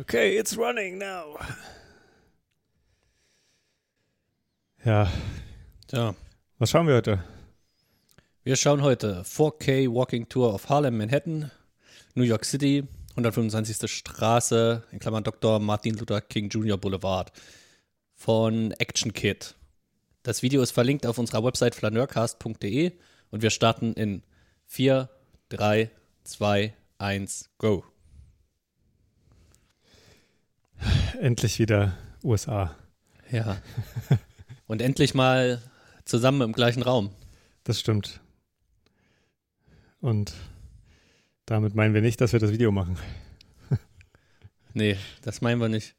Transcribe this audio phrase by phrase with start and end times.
[0.00, 1.38] Okay, it's running now.
[4.84, 5.10] Ja,
[5.90, 6.14] Ja.
[6.58, 7.22] was schauen wir heute?
[8.44, 11.50] Wir schauen heute 4K Walking Tour of Harlem, Manhattan,
[12.14, 12.86] New York City,
[13.16, 13.90] 125.
[13.90, 15.58] Straße, in Klammern Dr.
[15.58, 16.76] Martin Luther King Jr.
[16.76, 17.32] Boulevard
[18.14, 19.54] von Action Kid.
[20.22, 22.92] Das Video ist verlinkt auf unserer Website flaneurcast.de
[23.30, 24.22] und wir starten in
[24.66, 25.08] 4,
[25.48, 25.90] 3,
[26.24, 27.84] 2, 1, go.
[31.20, 32.74] Endlich wieder USA.
[33.30, 33.58] Ja.
[34.66, 35.62] Und endlich mal
[36.04, 37.10] zusammen im gleichen Raum.
[37.64, 38.20] Das stimmt.
[40.00, 40.34] Und
[41.46, 42.96] damit meinen wir nicht, dass wir das Video machen.
[44.74, 45.94] Nee, das meinen wir nicht.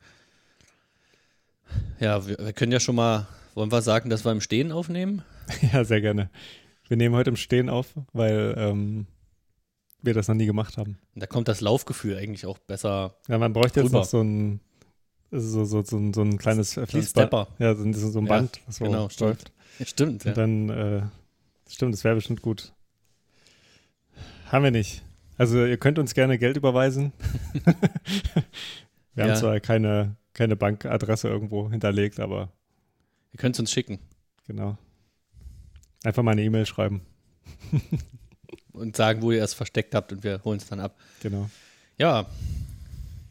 [1.99, 3.25] Ja, wir, wir können ja schon mal,
[3.55, 5.23] wollen wir sagen, dass wir im Stehen aufnehmen?
[5.73, 6.29] ja, sehr gerne.
[6.87, 9.07] Wir nehmen heute im Stehen auf, weil ähm,
[10.03, 10.99] wir das noch nie gemacht haben.
[11.15, 13.15] Und da kommt das Laufgefühl eigentlich auch besser.
[13.27, 13.99] Ja, man bräuchte jetzt Rüber.
[13.99, 14.59] noch so ein,
[15.31, 17.27] so, so, so, ein- so ein kleines Wie ein Fließband.
[17.29, 17.47] Stepper.
[17.59, 19.29] Ja, so, ein- so ein Ja, Band, was so genau, stimmt.
[19.29, 19.51] läuft.
[19.79, 20.31] Ja, stimmt, ja.
[20.31, 21.01] Und dann, äh,
[21.69, 22.73] stimmt, das wäre bestimmt gut.
[24.51, 25.03] Haben wir nicht.
[25.37, 27.11] Also ihr könnt uns gerne Geld überweisen.
[29.13, 29.25] wir Ja.
[29.31, 32.51] haben zwar keine, keine Bankadresse irgendwo hinterlegt, aber
[33.33, 33.99] Ihr könnt es uns schicken
[34.47, 34.77] genau.
[36.03, 37.01] Einfach mal eine E-Mail schreiben.
[38.71, 40.95] und sagen, wo ihr es versteckt habt und wir holen es dann ab.
[41.21, 41.49] Genau.
[41.97, 42.25] Ja,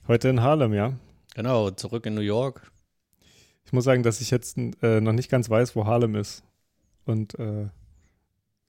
[0.08, 0.92] Heute in Harlem, ja.
[1.37, 2.73] Genau, zurück in New York.
[3.67, 6.43] Ich muss sagen, dass ich jetzt äh, noch nicht ganz weiß, wo Harlem ist.
[7.05, 7.69] Und äh,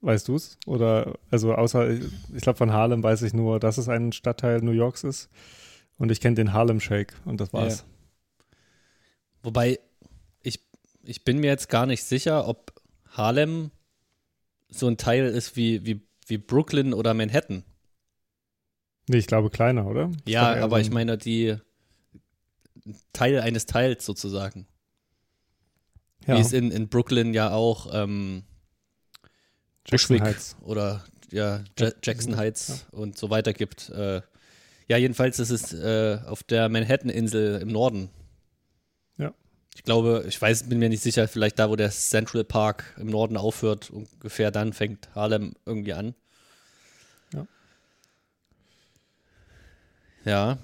[0.02, 0.58] weißt du es?
[0.66, 4.60] Oder, also außer, ich, ich glaube, von Harlem weiß ich nur, dass es ein Stadtteil
[4.60, 5.30] New Yorks ist.
[5.98, 7.84] Und ich kenne den Harlem Shake und das war's.
[9.42, 9.78] Wobei,
[10.42, 10.60] ich,
[11.02, 12.72] ich bin mir jetzt gar nicht sicher, ob
[13.10, 13.70] Harlem
[14.68, 17.64] so ein Teil ist wie, wie, wie Brooklyn oder Manhattan.
[19.08, 20.10] Nee, ich glaube kleiner, oder?
[20.26, 21.56] Ich Ja, aber so ich ein- meine, die
[23.12, 24.66] Teil eines Teils sozusagen.
[26.26, 28.44] ja, Wie es in, in Brooklyn ja auch ähm,
[29.86, 30.56] Jackson Bushwick Heights.
[30.62, 33.88] oder ja, Ja- Jackson Heights und so weiter gibt.
[33.90, 34.22] Äh,
[34.88, 38.08] ja, jedenfalls ist es äh, auf der Manhattan-Insel im Norden.
[39.18, 39.34] Ja.
[39.76, 43.08] Ich glaube, ich weiß, bin mir nicht sicher, vielleicht da, wo der Central Park im
[43.08, 46.14] Norden aufhört, ungefähr dann fängt Harlem irgendwie an.
[47.34, 47.46] Ja.
[50.24, 50.58] Ja.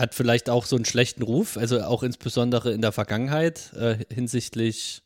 [0.00, 5.02] Hat vielleicht auch so einen schlechten Ruf, also auch insbesondere in der Vergangenheit äh, hinsichtlich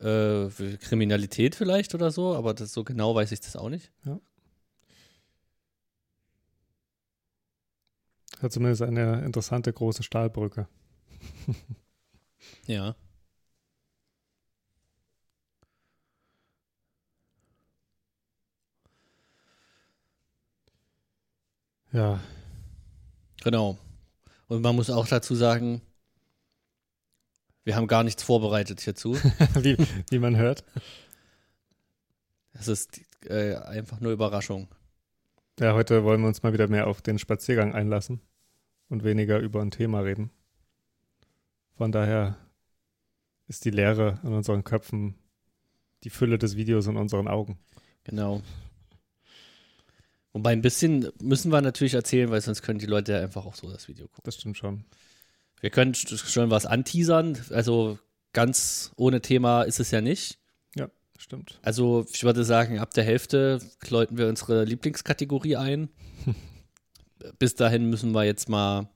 [0.00, 0.48] äh,
[0.80, 3.90] Kriminalität vielleicht oder so, aber das, so genau weiß ich das auch nicht.
[8.42, 10.66] Hat zumindest eine interessante große Stahlbrücke.
[12.66, 12.94] Ja.
[21.92, 22.20] Ja,
[23.42, 23.78] Genau.
[24.50, 25.80] Und man muss auch dazu sagen,
[27.62, 29.14] wir haben gar nichts vorbereitet hierzu.
[29.54, 29.76] wie,
[30.10, 30.64] wie man hört.
[32.54, 34.66] Es ist äh, einfach nur Überraschung.
[35.60, 38.22] Ja, heute wollen wir uns mal wieder mehr auf den Spaziergang einlassen
[38.88, 40.32] und weniger über ein Thema reden.
[41.76, 42.36] Von daher
[43.46, 45.14] ist die Leere in unseren Köpfen
[46.02, 47.60] die Fülle des Videos in unseren Augen.
[48.02, 48.42] Genau.
[50.32, 53.54] Wobei ein bisschen müssen wir natürlich erzählen, weil sonst können die Leute ja einfach auch
[53.56, 54.22] so das Video gucken.
[54.24, 54.84] Das stimmt schon.
[55.60, 57.98] Wir können sch- schon was anteasern, also
[58.32, 60.38] ganz ohne Thema ist es ja nicht.
[61.18, 61.58] Stimmt.
[61.60, 63.60] Also ich würde sagen, ab der Hälfte
[63.90, 65.90] läuten wir unsere Lieblingskategorie ein.
[67.38, 68.88] Bis dahin müssen wir jetzt mal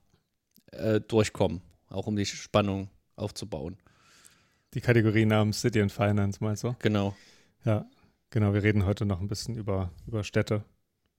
[0.71, 3.77] äh, durchkommen, auch um die Spannung aufzubauen.
[4.73, 6.75] Die Kategorie namens City and Finance, meinst du?
[6.79, 7.15] Genau.
[7.63, 7.85] Ja,
[8.31, 8.55] genau.
[8.55, 10.63] Wir reden heute noch ein bisschen über, über Städte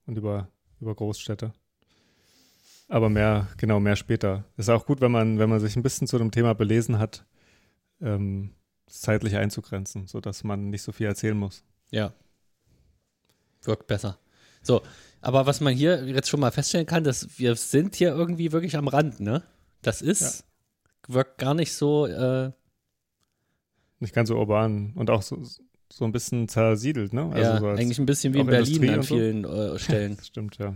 [0.07, 1.53] und über, über Großstädte.
[2.87, 4.45] Aber mehr, genau, mehr später.
[4.55, 7.25] Ist auch gut, wenn man, wenn man sich ein bisschen zu dem Thema belesen hat,
[8.01, 8.55] ähm,
[8.87, 11.63] zeitlich einzugrenzen, sodass man nicht so viel erzählen muss.
[11.91, 12.13] Ja.
[13.63, 14.17] Wirkt besser.
[14.61, 14.81] So,
[15.21, 18.77] aber was man hier jetzt schon mal feststellen kann, dass wir sind hier irgendwie wirklich
[18.77, 19.43] am Rand, ne?
[19.81, 20.45] Das ist,
[21.07, 22.51] wirkt gar nicht so, äh,
[23.99, 25.43] Nicht ganz so urban und auch so,
[25.91, 27.31] so ein bisschen zersiedelt, ne?
[27.35, 29.15] ja, so eigentlich ein bisschen wie in Berlin Industrie an und so.
[29.15, 30.17] vielen äh, Stellen.
[30.21, 30.75] Stimmt, ja.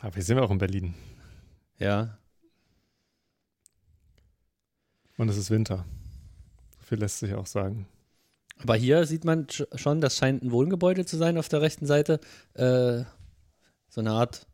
[0.00, 0.94] Aber wir sind ja auch in Berlin
[1.78, 2.18] ja.
[5.16, 5.84] und es ist Winter.
[6.78, 7.88] So viel lässt sich auch sagen.
[8.60, 11.86] Aber hier sieht man sch- schon, das scheint ein Wohngebäude zu sein auf der rechten
[11.86, 12.20] Seite.
[12.54, 13.04] Äh,
[13.88, 14.46] so eine Art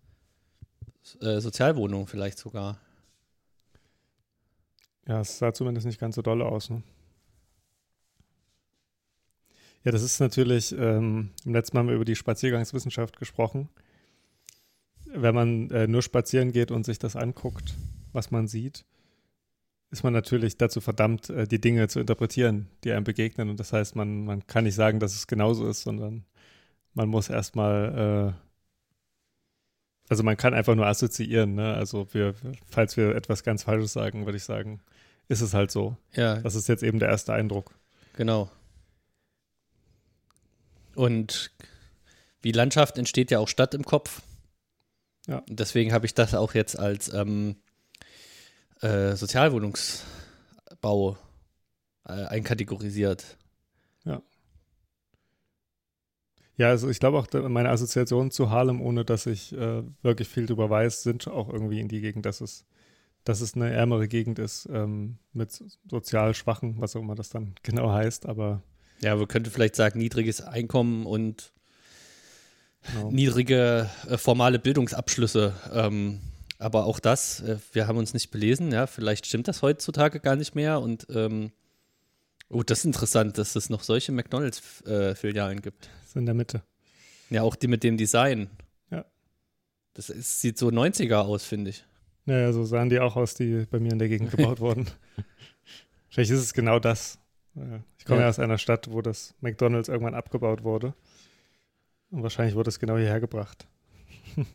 [1.21, 2.79] äh, Sozialwohnung vielleicht sogar.
[5.07, 6.71] Ja, es sah zumindest nicht ganz so doll aus.
[6.71, 6.83] Ne?
[9.85, 13.69] Ja, das ist natürlich, ähm, im letzten Mal haben wir über die Spaziergangswissenschaft gesprochen.
[15.05, 17.75] Wenn man äh, nur spazieren geht und sich das anguckt,
[18.13, 18.87] was man sieht,
[19.91, 23.51] ist man natürlich dazu verdammt, äh, die Dinge zu interpretieren, die einem begegnen.
[23.51, 26.25] Und das heißt, man, man kann nicht sagen, dass es genauso ist, sondern
[26.95, 31.57] man muss erstmal, äh, also man kann einfach nur assoziieren.
[31.57, 31.75] Ne?
[31.75, 32.35] Also wir,
[32.67, 34.81] falls wir etwas ganz Falsches sagen, würde ich sagen,
[35.29, 35.97] ist es halt so.
[36.15, 37.75] Ja, Das ist jetzt eben der erste Eindruck.
[38.17, 38.51] genau.
[40.95, 41.51] Und
[42.41, 44.23] wie Landschaft entsteht ja auch Stadt im Kopf.
[45.27, 45.43] Ja.
[45.49, 47.57] Deswegen habe ich das auch jetzt als ähm,
[48.81, 51.19] äh, Sozialwohnungsbau
[52.07, 53.37] äh, einkategorisiert.
[56.57, 60.47] Ja, also ich glaube auch, meine Assoziationen zu Harlem, ohne dass ich äh, wirklich viel
[60.47, 62.65] drüber weiß, sind auch irgendwie in die Gegend, dass es,
[63.25, 67.31] dass es eine ärmere Gegend ist ähm, mit so- sozial Schwachen, was auch immer das
[67.31, 68.63] dann genau heißt, aber
[69.01, 71.53] Ja, man könnte vielleicht sagen, niedriges Einkommen und
[72.93, 73.11] genau.
[73.11, 75.55] niedrige äh, formale Bildungsabschlüsse.
[75.73, 76.21] Ähm,
[76.59, 80.37] aber auch das, äh, wir haben uns nicht belesen, ja, vielleicht stimmt das heutzutage gar
[80.37, 80.81] nicht mehr.
[80.81, 81.51] Und ähm,
[82.49, 85.89] oh, das ist interessant, dass es noch solche McDonalds-Filialen gibt.
[86.05, 86.63] ist in der Mitte.
[87.31, 88.49] Ja, auch die mit dem Design.
[88.91, 89.05] Ja.
[89.95, 91.85] Das ist, sieht so 90er aus, finde ich.
[92.27, 94.87] Naja, so sahen die auch aus, die bei mir in der Gegend gebaut wurden.
[96.09, 97.19] Vielleicht ist es genau das.
[97.99, 98.25] Ich komme ja.
[98.27, 98.29] Ja.
[98.31, 100.95] aus einer Stadt, wo das McDonalds irgendwann abgebaut wurde.
[102.11, 103.67] Und wahrscheinlich wurde es genau hierher gebracht.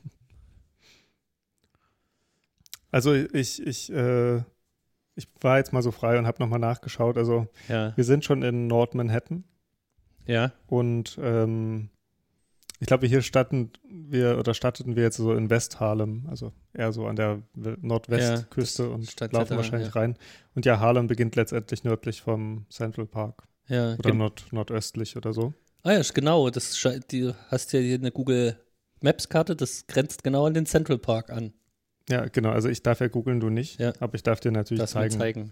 [2.92, 4.38] also ich, ich, äh,
[5.16, 7.18] ich war jetzt mal so frei und habe nochmal nachgeschaut.
[7.18, 7.95] Also Ja.
[7.95, 9.44] wir sind schon in Nord-Manhattan
[10.25, 10.51] Ja.
[10.68, 11.89] und ähm,
[12.80, 17.08] ich glaube, hier statten wir oder statteten wir jetzt so in West-Harlem, also eher so
[17.08, 20.00] an der We- Nordwestküste das und stand laufen ja wahrscheinlich ja.
[20.00, 20.16] rein.
[20.56, 23.96] Und ja, Harlem beginnt letztendlich nördlich vom Central Park Ja.
[24.00, 25.54] oder nord nordöstlich oder so.
[25.84, 26.50] ah ja, genau.
[26.50, 26.81] Das
[27.12, 28.58] die hast ja hier eine Google
[29.02, 31.54] Maps-Karte, das grenzt genau an den Central Park an.
[32.10, 32.50] Ja, genau.
[32.52, 33.94] Also ich darf ja googeln, du nicht, Ja.
[34.00, 35.52] aber ich darf dir natürlich Das mal zeigen, zeigen.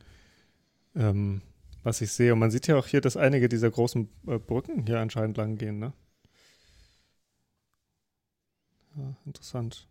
[0.95, 1.41] Ähm,
[1.83, 2.33] was ich sehe.
[2.33, 5.57] Und man sieht ja auch hier, dass einige dieser großen äh, Brücken hier anscheinend lang
[5.57, 5.93] gehen, ne?
[8.97, 9.87] Ja, interessant.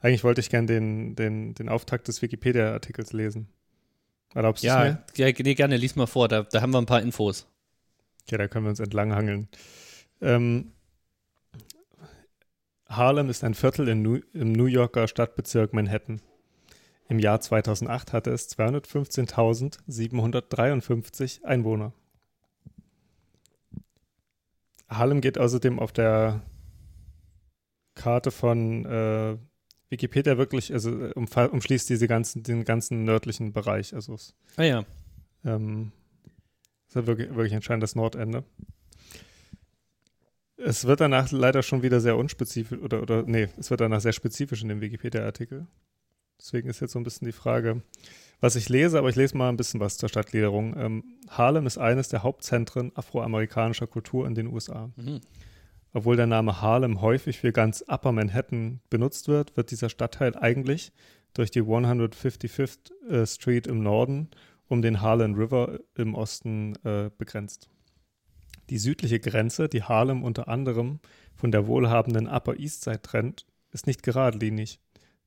[0.00, 3.48] Eigentlich wollte ich gern den, den, den Auftakt des Wikipedia-Artikels lesen.
[4.34, 5.04] Erlaubst du es Ja, mir?
[5.16, 7.48] ja, nee, gerne, lies mal vor, da, da haben wir ein paar Infos.
[8.22, 9.48] Okay, da können wir uns entlanghangeln.
[10.20, 10.72] Ähm,
[12.88, 16.20] Harlem ist ein Viertel New, im New Yorker Stadtbezirk Manhattan.
[17.08, 21.92] Im Jahr 2008 hatte es 215.753 Einwohner.
[24.96, 26.42] Harlem geht außerdem auf der
[27.94, 29.36] Karte von äh,
[29.88, 33.94] Wikipedia wirklich, also äh, umschließt diese ganzen, den ganzen nördlichen Bereich.
[33.94, 34.84] Also es Ah ja.
[35.44, 35.92] ähm,
[36.88, 38.44] ist ja wirklich, wirklich anscheinend das Nordende.
[40.56, 44.12] Es wird danach leider schon wieder sehr unspezifisch, oder, oder nee, es wird danach sehr
[44.12, 45.66] spezifisch in dem Wikipedia-Artikel.
[46.38, 47.82] Deswegen ist jetzt so ein bisschen die Frage,
[48.40, 50.76] was ich lese, aber ich lese mal ein bisschen was zur Stadtgliederung.
[50.76, 54.90] Ähm, Harlem ist eines der Hauptzentren afroamerikanischer Kultur in den USA.
[54.96, 55.20] Mhm.
[55.92, 60.92] Obwohl der Name Harlem häufig für ganz Upper Manhattan benutzt wird, wird dieser Stadtteil eigentlich
[61.34, 64.28] durch die 155th äh, Street im Norden
[64.66, 67.68] um den Harlem River im Osten äh, begrenzt.
[68.70, 71.00] Die südliche Grenze, die Harlem unter anderem
[71.34, 74.80] von der wohlhabenden Upper East Side trennt, ist nicht geradlinig.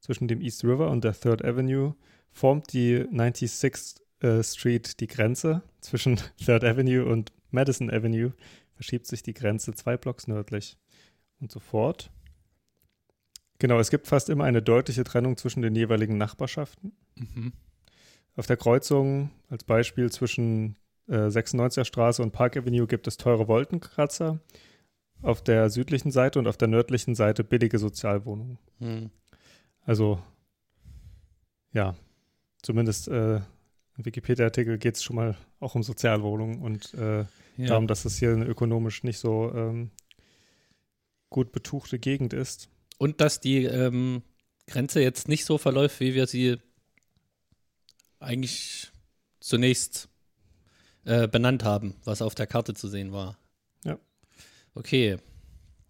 [0.07, 1.93] Zwischen dem East River und der Third Avenue
[2.31, 5.63] formt die 96th äh, Street die Grenze.
[5.81, 8.31] Zwischen Third Avenue und Madison Avenue
[8.73, 10.77] verschiebt sich die Grenze zwei Blocks nördlich.
[11.41, 12.09] Und sofort.
[13.59, 16.93] Genau, es gibt fast immer eine deutliche Trennung zwischen den jeweiligen Nachbarschaften.
[17.15, 17.51] Mhm.
[18.37, 20.77] Auf der Kreuzung, als Beispiel zwischen
[21.09, 24.39] äh, 96er Straße und Park Avenue, gibt es teure Wolkenkratzer.
[25.21, 28.57] Auf der südlichen Seite und auf der nördlichen Seite billige Sozialwohnungen.
[28.79, 29.11] Mhm.
[29.87, 30.21] Also,
[31.71, 31.95] ja,
[32.61, 37.19] zumindest äh, im Wikipedia-Artikel geht es schon mal auch um Sozialwohnungen und äh,
[37.55, 37.67] Ja.
[37.69, 39.91] darum, dass es hier eine ökonomisch nicht so ähm,
[41.29, 42.69] gut betuchte Gegend ist.
[42.99, 44.23] Und dass die ähm,
[44.67, 46.57] Grenze jetzt nicht so verläuft, wie wir sie
[48.19, 48.91] eigentlich
[49.39, 50.09] zunächst
[51.05, 53.37] äh, benannt haben, was auf der Karte zu sehen war.
[53.85, 53.97] Ja.
[54.75, 55.17] Okay.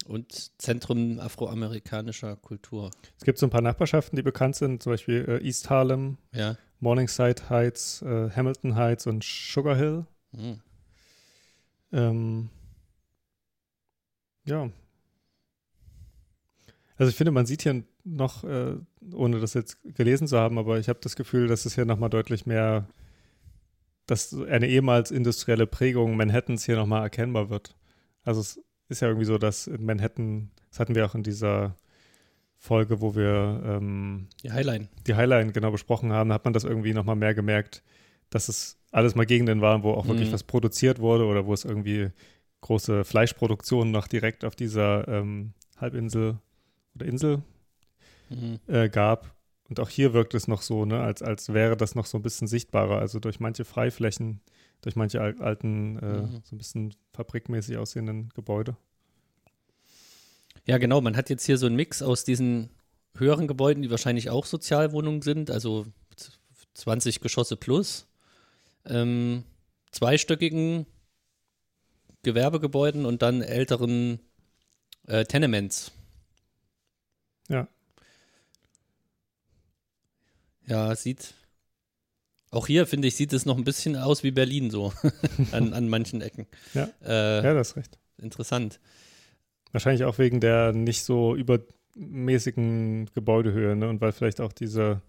[0.08, 2.90] Und Zentrum afroamerikanischer Kultur.
[3.18, 6.56] Es gibt so ein paar Nachbarschaften, die bekannt sind, zum Beispiel äh, East Harlem, Ja.
[6.80, 10.06] Morningside Heights, äh, Hamilton Heights und Sugar Hill.
[10.34, 10.60] Hm.
[11.92, 12.48] Ähm,
[14.46, 14.70] ja.
[16.96, 18.76] Also ich finde, man sieht hier noch, äh,
[19.12, 22.08] ohne das jetzt gelesen zu haben, aber ich habe das Gefühl, dass es hier nochmal
[22.08, 22.88] deutlich mehr,
[24.06, 27.76] dass eine ehemals industrielle Prägung Manhattans hier nochmal erkennbar wird.
[28.24, 31.76] Also es ist ja irgendwie so, dass in Manhattan, das hatten wir auch in dieser
[32.56, 34.88] Folge, wo wir ähm, Die Highline.
[35.06, 37.82] die Highline genau besprochen haben, hat man das irgendwie nochmal mehr gemerkt,
[38.30, 40.32] dass es alles mal Gegenden waren, wo auch wirklich Mhm.
[40.32, 42.10] was produziert wurde oder wo es irgendwie
[42.62, 46.38] große Fleischproduktionen noch direkt auf dieser ähm, Halbinsel
[46.94, 47.42] oder Insel
[48.30, 48.58] Mhm.
[48.66, 49.34] äh, gab.
[49.68, 52.22] Und auch hier wirkt es noch so, ne, als, als wäre das noch so ein
[52.22, 52.98] bisschen sichtbarer.
[52.98, 54.40] Also durch manche Freiflächen,
[54.82, 56.40] durch manche al alten, äh, Mhm.
[56.44, 58.76] so ein bisschen fabrikmäßig aussehenden Gebäude.
[60.66, 61.00] Ja, genau.
[61.00, 62.70] Man hat jetzt hier so einen Mix aus diesen
[63.16, 66.38] höheren Gebäuden, die wahrscheinlich auch Sozialwohnungen sind, also z-
[66.74, 68.06] 20 Geschosse plus,
[68.84, 69.44] ähm,
[69.90, 70.86] zweistöckigen
[72.22, 74.20] Gewerbegebäuden und dann älteren
[75.06, 75.90] äh, Tenements.
[77.48, 77.66] Ja.
[80.66, 81.32] Ja, sieht.
[82.50, 84.92] Auch hier, finde ich, sieht es noch ein bisschen aus wie Berlin so
[85.52, 86.46] an, an manchen Ecken.
[86.74, 86.88] Ja.
[87.04, 87.98] Äh, Ja, das ist recht.
[88.20, 88.80] Interessant.
[89.72, 93.88] Wahrscheinlich auch wegen der nicht so übermäßigen Gebäudehöhe, ne?
[93.88, 95.02] Und weil vielleicht auch diese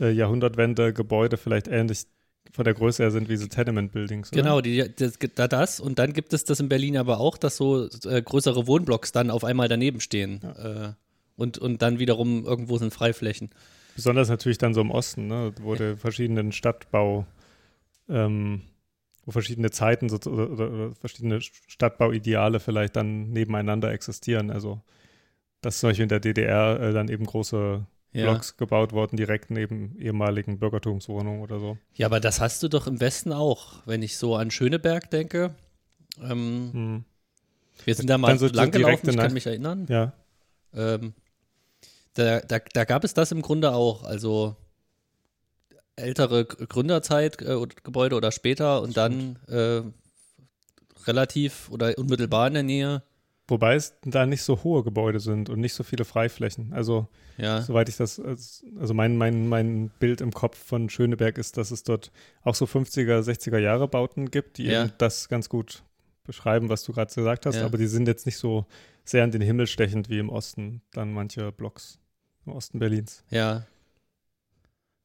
[0.00, 2.06] äh, Jahrhundertwende-Gebäude vielleicht ähnlich
[2.52, 4.30] von der Größe her sind wie so Tenement-Buildings.
[4.30, 5.80] Genau, die, das, da das.
[5.80, 9.30] Und dann gibt es das in Berlin aber auch, dass so äh, größere Wohnblocks dann
[9.30, 10.42] auf einmal daneben stehen.
[10.42, 10.92] Äh,
[11.36, 13.50] und, und dann wiederum irgendwo sind Freiflächen.
[13.94, 15.52] Besonders natürlich dann so im Osten, ne?
[15.60, 17.26] Wo der verschiedenen Stadtbau,
[18.08, 18.62] ähm,
[19.24, 24.50] wo verschiedene Zeiten so, oder, oder, verschiedene Stadtbauideale vielleicht dann nebeneinander existieren.
[24.50, 24.80] Also
[25.60, 28.24] dass zum Beispiel in der DDR äh, dann eben große Ja.
[28.24, 31.78] Blocks gebaut wurden, direkt neben ehemaligen Bürgertumswohnungen oder so.
[31.94, 33.74] ja, aber das hast du doch im Westen auch.
[33.86, 35.54] Wenn ich so an Schöneberg denke.
[36.22, 37.04] Ähm, Hm.
[37.84, 39.86] wir sind da mal Dann so lang gelaufen, ich kann mich erinnern.
[39.88, 40.12] Ja,
[40.74, 41.14] Ähm,
[42.14, 44.04] da, da, da gab es das im Grunde auch.
[44.04, 44.56] Also
[45.96, 49.82] ältere G- Gründerzeit äh, oder Gebäude oder später und dann äh,
[51.06, 53.02] relativ oder unmittelbar in der Nähe.
[53.46, 56.72] Wobei es da nicht so hohe Gebäude sind und nicht so viele Freiflächen.
[56.72, 61.58] Also, Ja, soweit ich das, also mein, mein, mein Bild im Kopf von Schöneberg ist,
[61.58, 62.10] dass es dort
[62.42, 64.84] auch so 50er, 60er Jahre Bauten gibt, die Ja.
[64.84, 65.82] eben das ganz gut
[66.24, 67.66] beschreiben, was du gerade gesagt hast, Ja.
[67.66, 68.64] aber die sind jetzt nicht so
[69.04, 71.98] sehr in den Himmel stechend wie im Osten, dann manche Blocks
[72.46, 73.22] im Osten Berlins.
[73.30, 73.66] ja.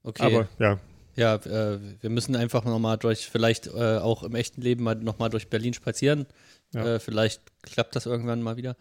[0.01, 0.23] Okay.
[0.23, 0.79] Aber ja,
[1.17, 5.29] Ja, äh, wir müssen einfach nochmal durch, vielleicht äh, auch im echten Leben mal nochmal
[5.29, 6.25] durch Berlin spazieren.
[6.73, 6.95] Ja.
[6.95, 8.77] Äh, vielleicht klappt das irgendwann mal wieder.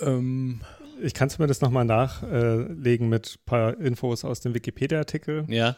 [0.00, 0.62] Ähm,
[1.00, 5.44] ich kann zumindest nochmal nachlegen mit ein paar Infos aus dem Wikipedia-Artikel.
[5.48, 5.76] ja,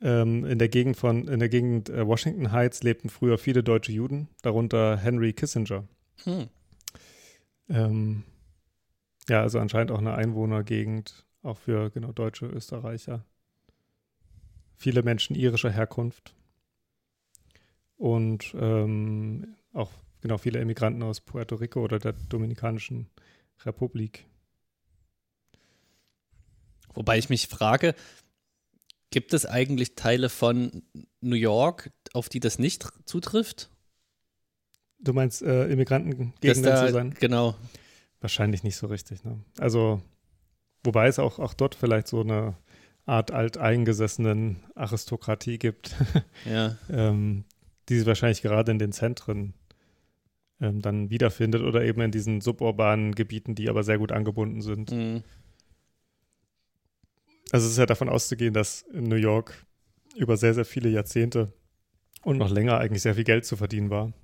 [0.00, 3.92] Ähm, in der Gegend von, in der Gegend äh, Washington Heights lebten früher viele deutsche
[3.92, 5.84] Juden, darunter Henry Kissinger.
[6.24, 6.48] hm.
[7.68, 8.24] Ähm,
[9.28, 13.24] ja, also anscheinend auch eine Einwohnergegend, auch für genau deutsche Österreicher.
[14.76, 16.34] Viele Menschen irischer Herkunft.
[17.96, 23.08] Und ähm, auch genau viele Emigranten aus Puerto Rico oder der Dominikanischen
[23.64, 24.26] Republik.
[26.92, 27.94] Wobei ich mich frage,
[29.10, 30.82] gibt es eigentlich Teile von
[31.20, 33.70] New York, auf die das nicht zutrifft?
[34.98, 37.14] Du meinst äh, Dass Immigrantengegenden da, zu sein?
[37.20, 37.54] Genau.
[38.24, 39.22] Wahrscheinlich nicht so richtig.
[39.22, 39.38] Ne?
[39.58, 40.00] Also,
[40.82, 42.56] wobei es auch, auch dort vielleicht so eine
[43.04, 45.94] Art alteingesessenen Aristokratie gibt,
[46.46, 46.78] Ja.
[46.88, 47.44] ähm,
[47.90, 49.52] die sich wahrscheinlich gerade in den Zentren
[50.58, 54.90] ähm, dann wiederfindet oder eben in diesen suburbanen Gebieten, die aber sehr gut angebunden sind.
[54.90, 55.22] Hm.
[57.52, 59.66] Also es ist ja davon auszugehen, dass in New York
[60.16, 61.52] über sehr, sehr viele Jahrzehnte
[62.22, 64.14] und noch länger eigentlich sehr viel Geld zu verdienen war.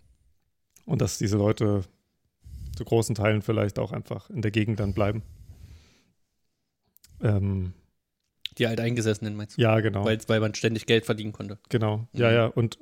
[0.87, 1.83] Und dass diese Leute
[2.81, 5.23] zu großen Teilen vielleicht auch einfach in der Gegend dann bleiben.
[7.21, 7.75] Ähm,
[8.57, 9.61] Die Alteingesessenen meinst du?
[9.61, 10.07] ja, genau.
[10.07, 11.59] Weil, weil man ständig Geld verdienen konnte.
[11.69, 12.35] Genau, ja, Mhm.
[12.35, 12.79] ja, und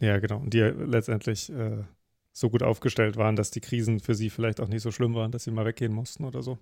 [0.00, 0.36] ja, genau.
[0.40, 1.82] Und die letztendlich äh,
[2.34, 5.32] so gut aufgestellt waren, dass die Krisen für sie vielleicht auch nicht so schlimm waren,
[5.32, 6.58] dass sie mal weggehen mussten oder so.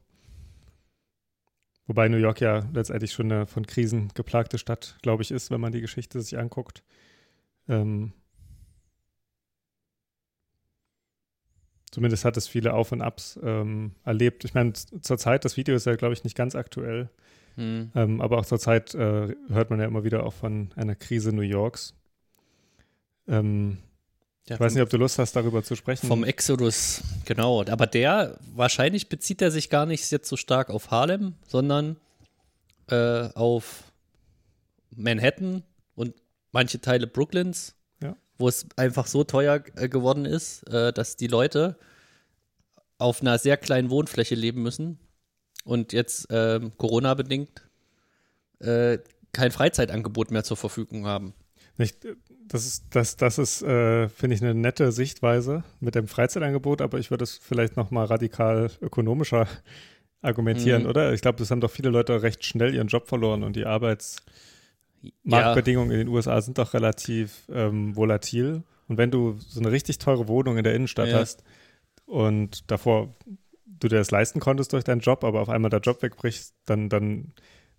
[1.88, 5.60] Wobei New York ja letztendlich schon eine von Krisen geplagte Stadt, glaube ich, ist, wenn
[5.60, 6.84] man die Geschichte sich anguckt.
[7.68, 8.12] Ähm,
[11.96, 14.44] zumindest hat es viele Auf und Abs ähm, erlebt.
[14.44, 17.08] Ich meine, zur Zeit, das Video ist ja, glaube ich, nicht ganz aktuell.
[17.54, 17.90] Hm.
[17.94, 21.40] Ähm, aber auch zurzeit äh, hört man ja immer wieder auch von einer Krise New
[21.40, 21.94] Yorks.
[23.26, 23.78] Ähm,
[24.46, 26.06] Ja, ich weiß nicht, ob du Lust hast, darüber zu sprechen.
[26.06, 27.64] Vom Exodus, genau.
[27.64, 31.96] Aber der, wahrscheinlich bezieht er sich gar nicht jetzt so stark auf Harlem, sondern
[32.90, 33.84] äh, auf
[34.94, 35.62] Manhattan
[35.94, 36.12] und
[36.52, 37.74] manche Teile Brooklyns.
[38.38, 41.76] Wo es einfach so teuer äh, geworden ist, äh, dass die Leute
[42.98, 44.98] auf einer sehr kleinen Wohnfläche leben müssen
[45.64, 47.68] und jetzt ähm, Corona-bedingt
[48.60, 48.98] äh,
[49.32, 51.34] kein Freizeitangebot mehr zur Verfügung haben.
[51.76, 52.06] Nicht,
[52.48, 56.98] das ist, das, das ist äh, finde ich, eine nette Sichtweise mit dem Freizeitangebot, aber
[56.98, 59.46] ich würde es vielleicht noch mal radikal ökonomischer
[60.22, 60.88] argumentieren, Mhm.
[60.88, 61.12] oder?
[61.12, 63.66] Ich glaube, das haben doch viele Leute recht schnell ihren Job verloren und die
[65.26, 68.62] Arbeitsmarktbedingungen in den USA sind doch relativ ähm, volatil.
[68.88, 71.18] Und wenn du so eine richtig teure Wohnung in der Innenstadt Ja.
[71.18, 71.42] hast
[72.06, 73.14] und davor
[73.66, 76.88] du dir das leisten konntest durch deinen Job, aber auf einmal der Job wegbricht, dann,
[76.88, 77.32] dann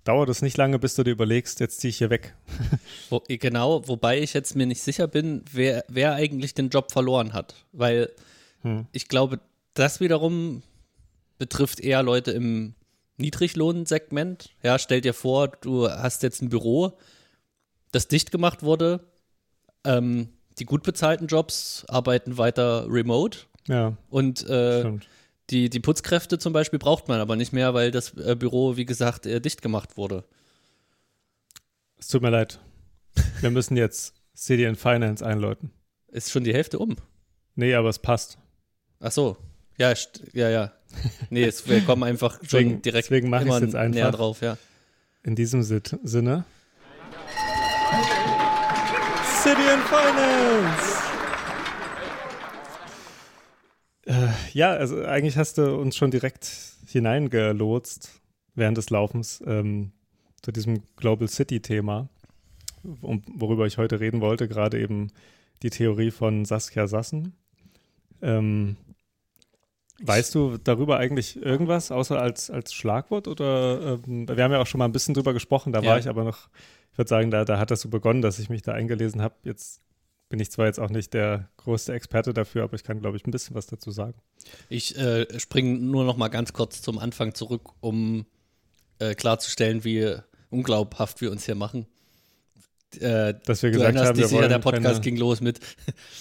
[0.04, 2.36] dauert es nicht lange, bis du dir überlegst, jetzt ziehe ich hier weg.
[3.10, 7.34] Wo, genau, wobei ich jetzt mir nicht sicher bin, wer, wer eigentlich den Job verloren
[7.34, 7.66] hat.
[7.72, 8.12] Weil
[8.62, 8.88] Hm.
[8.92, 9.40] ich glaube,
[9.74, 10.64] das wiederum
[11.38, 12.74] betrifft eher Leute im
[13.18, 14.50] Niedriglohnsegment.
[14.64, 16.98] Ja, stell dir vor, du hast jetzt ein Büro,
[17.92, 19.02] das dicht gemacht wurde.
[19.84, 23.40] Ähm, die gut bezahlten Jobs arbeiten weiter remote.
[23.68, 24.92] Ja, Und äh,
[25.50, 28.86] die, die Putzkräfte zum Beispiel braucht man aber nicht mehr, weil das äh, Büro, wie
[28.86, 30.24] gesagt, äh, dicht gemacht wurde.
[31.98, 32.60] Es tut mir leid.
[33.42, 34.14] Wir müssen jetzt
[34.50, 35.72] and Finance einläuten.
[36.08, 36.96] Ist schon die Hälfte um.
[37.56, 38.38] Nee, aber es passt.
[39.00, 39.38] Ach so.
[39.78, 39.94] Ja,
[40.34, 40.72] ja, ja.
[41.30, 43.96] Nee, es, wir kommen einfach schon Deswegen- direkt deswegen mach ich's immer jetzt einfach.
[43.96, 44.58] näher drauf, ja.
[45.24, 46.46] In diesem Sit- Sinne.
[49.44, 50.98] City and Finance!
[54.06, 56.50] Äh, ja, also eigentlich hast du uns schon direkt
[56.88, 58.22] hineingelotst
[58.56, 59.92] während des Laufens ähm,
[60.42, 62.08] zu diesem Global City-Thema,
[63.02, 65.12] um, worüber ich heute reden wollte, gerade eben
[65.62, 67.34] die Theorie von Saskia Sassen.
[68.22, 68.78] Ähm,
[70.04, 73.28] weißt du darüber eigentlich irgendwas, außer als, als Schlagwort?
[73.28, 75.90] Oder ähm, wir haben ja auch schon mal ein bisschen drüber gesprochen, da Ja.
[75.92, 76.50] war ich aber noch,
[76.92, 79.36] ich würde sagen, da, da hat das so begonnen, dass ich mich da eingelesen habe.
[79.44, 79.82] Jetzt
[80.30, 83.26] bin ich zwar jetzt auch nicht der größte Experte dafür, aber ich kann, glaube ich,
[83.26, 84.16] ein bisschen was dazu sagen.
[84.70, 88.26] Ich äh, springe nur noch mal ganz kurz zum Anfang zurück, um
[89.00, 90.16] äh, klarzustellen, wie
[90.50, 91.88] unglaubhaft wir uns hier machen.
[93.00, 95.60] Äh, Dass wir gesagt haben, wir wollen der Podcast keine, ging los mit,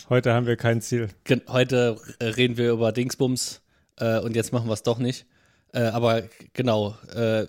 [0.08, 1.08] heute haben wir kein Ziel.
[1.48, 3.62] heute reden wir über Dingsbums
[3.98, 5.26] äh, und jetzt machen wir es doch nicht.
[5.72, 7.46] Äh, aber genau, äh,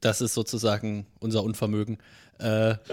[0.00, 1.98] das ist sozusagen unser Unvermögen.
[2.38, 2.74] Äh,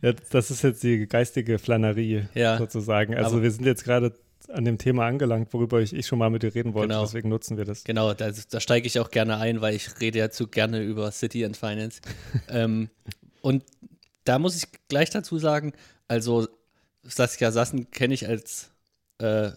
[0.00, 3.14] Ja, das ist jetzt die geistige Flanerie Ja, sozusagen.
[3.14, 4.14] Also wir sind jetzt gerade
[4.48, 7.02] an dem Thema angelangt, worüber ich, ich schon mal mit dir reden wollte, Genau.
[7.02, 7.84] deswegen nutzen wir das.
[7.84, 11.10] Genau, da, da steige ich auch gerne ein, weil ich rede ja zu gerne über
[11.12, 12.00] City and Finance.
[12.48, 12.88] ähm,
[13.42, 13.62] und
[14.24, 15.74] da muss ich gleich dazu sagen,
[16.06, 16.48] also
[17.02, 18.70] Saskia Sassen kenne ich als
[19.18, 19.50] äh,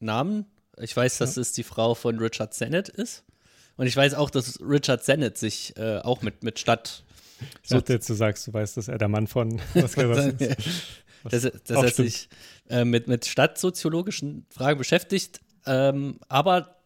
[0.00, 0.46] Namen.
[0.80, 3.24] Ich weiß, dass es die Frau von Richard Sennett ist.
[3.76, 7.04] Und ich weiß auch, dass Richard Sennett sich äh, auch mit, mit Stadt
[7.62, 10.56] Ich dachte jetzt, du sagst, du weißt, dass er der Mann von was gesagt ist.
[11.24, 12.10] dass, er- dass auch er stimmt.
[12.10, 12.28] sich
[12.68, 15.40] äh, mit, mit stadtsoziologischen Fragen beschäftigt.
[15.66, 16.76] Ähm, aber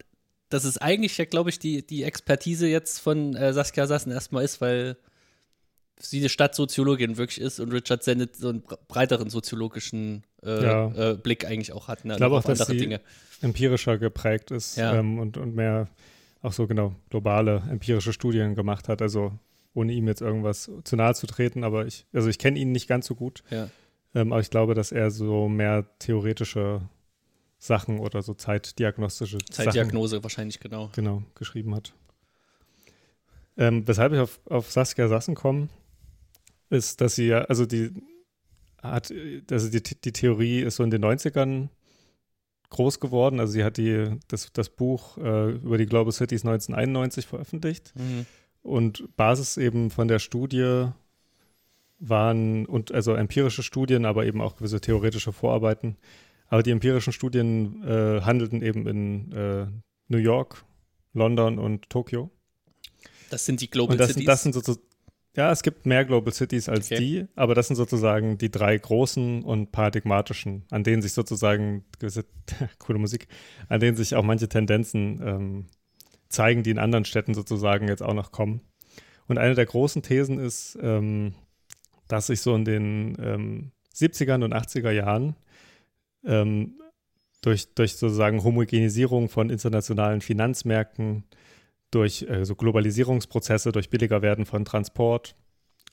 [0.49, 4.43] dass es eigentlich ja, glaube ich, die, die Expertise jetzt von äh, Saskia Sassen erstmal
[4.43, 4.97] ist, weil
[5.99, 11.11] sie eine Stadtsoziologin wirklich ist und Richard Sennett so einen bre- breiteren soziologischen äh, Ja.
[11.11, 12.05] äh, Blick eigentlich auch hat.
[12.05, 13.01] Ne, Ich glaube auch, dass sie- Dinge.
[13.41, 14.93] empirischer geprägt ist Ja.
[14.95, 15.87] ähm, und, und mehr
[16.41, 19.01] auch so genau globale empirische Studien gemacht hat.
[19.01, 19.31] Also
[19.73, 22.87] ohne ihm jetzt irgendwas zu nahe zu treten, aber ich, also ich kenne ihn nicht
[22.87, 23.69] ganz so gut, Ja.
[24.15, 26.81] ähm, aber ich glaube, dass er so mehr theoretische
[27.57, 30.89] Sachen oder so zeitdiagnostische Sachen Zeitdiagnose wahrscheinlich, genau.
[30.95, 31.93] genau geschrieben hat.
[33.57, 35.69] Ähm, weshalb ich auf, auf Saskia Sassen komme,
[36.69, 37.91] ist, dass sie ja, also die
[38.81, 39.13] hat,
[39.51, 41.69] also die, die Theorie ist so in den 90ern
[42.69, 43.39] groß geworden.
[43.39, 48.25] Also sie hat die, das, das Buch äh, über die Global Cities 1991 veröffentlicht Mhm.
[48.61, 50.87] und Basis eben von der Studie
[51.99, 55.97] waren und also empirische Studien, aber eben auch gewisse theoretische Vorarbeiten.
[56.47, 59.67] Aber die empirischen Studien äh, handelten eben in äh,
[60.07, 60.65] New York,
[61.13, 62.29] London und Tokio.
[63.29, 64.25] Das sind die Global Und das, Cities.
[64.25, 64.85] das sind sozusagen,
[65.35, 66.99] ja, es gibt mehr Global Cities als Okay.
[66.99, 72.25] die, aber das sind sozusagen die drei großen und paradigmatischen, an denen sich sozusagen gewisse,
[72.79, 73.27] coole Musik,
[73.69, 75.65] an denen sich auch manche Tendenzen ähm,
[76.27, 78.61] zeigen, die in anderen Städten sozusagen jetzt auch noch kommen.
[79.27, 81.33] Und eine der großen Thesen ist, ähm,
[82.07, 85.35] dass sich so in den ähm, 70er und 80er Jahren
[86.25, 86.75] ähm,
[87.41, 91.23] durch, durch sozusagen Homogenisierung von internationalen Finanzmärkten,
[91.91, 95.35] durch äh, so Globalisierungsprozesse, durch billiger werden von Transport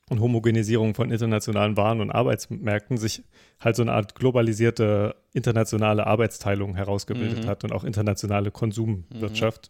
[0.08, 3.22] und Homogenisierung von internationalen Waren und Arbeitsmärkten sich
[3.60, 7.48] halt so eine Art globalisierte internationale Arbeitsteilung herausgebildet Mhm.
[7.48, 9.68] hat und auch internationale Konsumwirtschaft.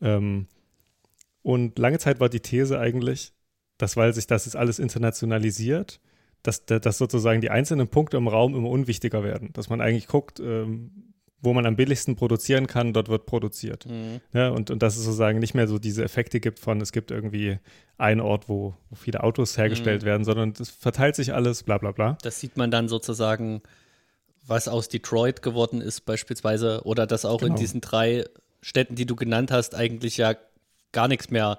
[0.00, 0.46] Ähm,
[1.42, 3.32] und lange Zeit war die These eigentlich,
[3.78, 6.00] dass weil sich das jetzt alles internationalisiert,
[6.42, 9.52] dass, dass sozusagen die einzelnen Punkte im Raum immer unwichtiger werden.
[9.52, 11.13] Dass man eigentlich guckt, ähm,
[11.44, 13.86] wo man am billigsten produzieren kann, dort wird produziert.
[13.86, 14.20] Mhm.
[14.32, 17.10] Ja, und, und dass es sozusagen nicht mehr so diese Effekte gibt von, es gibt
[17.10, 17.58] irgendwie
[17.98, 20.06] einen Ort, wo, wo viele Autos hergestellt Mhm.
[20.06, 22.18] werden, sondern es verteilt sich alles, bla bla bla.
[22.22, 23.62] Das sieht man dann sozusagen,
[24.46, 27.58] was aus Detroit geworden ist beispielsweise oder dass auch in Genau.
[27.60, 28.24] diesen drei
[28.60, 30.34] Städten, die du genannt hast, eigentlich ja
[30.92, 31.58] gar nichts mehr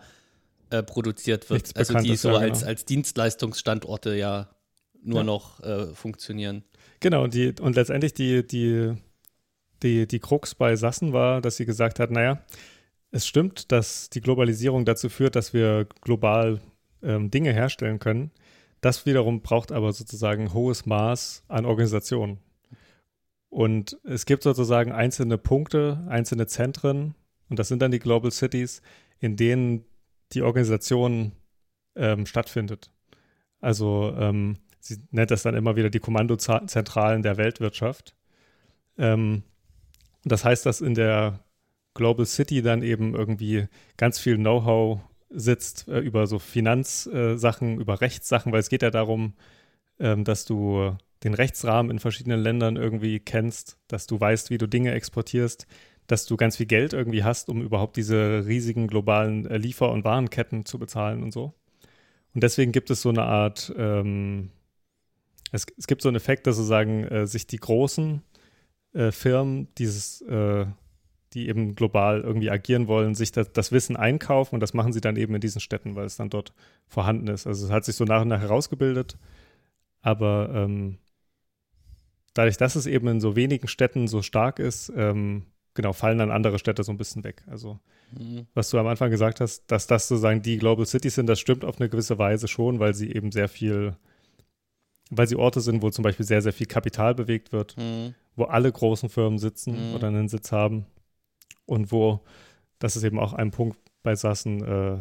[0.70, 1.64] äh, produziert wird.
[1.64, 2.70] Nichts also die so ja, als, genau.
[2.70, 4.50] als Dienstleistungsstandorte ja
[5.04, 5.24] nur Ja.
[5.24, 6.64] noch äh, funktionieren.
[7.00, 8.94] Genau, und, die, und letztendlich die, die,
[9.84, 12.42] die, die Krux bei Sassen war, dass sie gesagt hat, naja,
[13.12, 16.60] es stimmt, dass die Globalisierung dazu führt, dass wir global
[17.02, 18.32] ähm, Dinge herstellen können.
[18.82, 22.40] Das wiederum braucht aber sozusagen hohes Maß an Organisation.
[23.50, 27.16] Und es gibt sozusagen einzelne Punkte, einzelne Zentren,
[27.50, 28.82] und das sind dann die Global Cities,
[29.20, 29.86] in denen
[30.34, 31.32] die Organisation
[31.96, 32.92] ähm, stattfindet.
[33.62, 38.16] Also ähm, sie nennt das dann immer wieder die Kommandozentralen der Weltwirtschaft.
[38.98, 39.44] Ähm,
[40.26, 41.40] das heißt, dass in der
[41.94, 48.52] Global City dann eben irgendwie ganz viel Know-how sitzt äh, über so Finanzsachen, über Rechtssachen,
[48.52, 49.34] weil es geht ja darum,
[50.00, 54.68] ähm, dass du den Rechtsrahmen in verschiedenen Ländern irgendwie kennst, dass du weißt, wie du
[54.68, 55.66] Dinge exportierst,
[56.08, 60.04] dass du ganz viel Geld irgendwie hast, um überhaupt diese riesigen globalen äh, Liefer- und
[60.04, 61.54] Warenketten zu bezahlen und so.
[62.34, 64.52] Und deswegen gibt es so eine Art, ähm,
[65.52, 68.22] es, es gibt so einen Effekt, dass sozusagen äh, sich die großen
[68.96, 70.66] äh, Firmen dieses, äh,
[71.34, 75.02] die eben global irgendwie agieren wollen, sich das, das Wissen einkaufen und das machen sie
[75.02, 76.54] dann eben in diesen Städten, weil es dann dort
[76.88, 77.46] vorhanden ist.
[77.46, 79.18] Also es hat sich so nach und nach herausgebildet,
[80.02, 80.98] aber ähm,
[82.34, 86.32] dadurch, dass es eben in so wenigen Städten so stark ist, ähm, genau, fallen dann
[86.32, 87.44] andere Städte so ein bisschen weg.
[87.48, 87.80] Also
[88.18, 88.46] Mhm.
[88.54, 91.66] was du am Anfang gesagt hast, dass das sozusagen die Global Cities sind, das stimmt
[91.66, 93.96] auf eine gewisse Weise schon, weil sie eben sehr viel,
[95.10, 98.14] weil sie Orte sind, wo zum Beispiel sehr, sehr viel Kapital bewegt wird, Mhm.
[98.36, 99.94] Wo alle großen Firmen sitzen Mhm.
[99.96, 100.86] oder einen Sitz haben
[101.66, 102.22] und wo,
[102.80, 104.98] das ist eben auch ein Punkt bei Sassen, äh,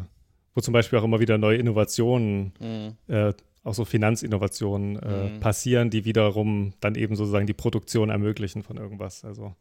[0.53, 3.13] wo zum Beispiel auch immer wieder neue Innovationen, Mhm.
[3.13, 5.39] äh, auch so Finanzinnovationen äh, Mhm.
[5.39, 9.25] passieren, die wiederum dann eben sozusagen die Produktion ermöglichen von irgendwas.
[9.25, 9.55] Also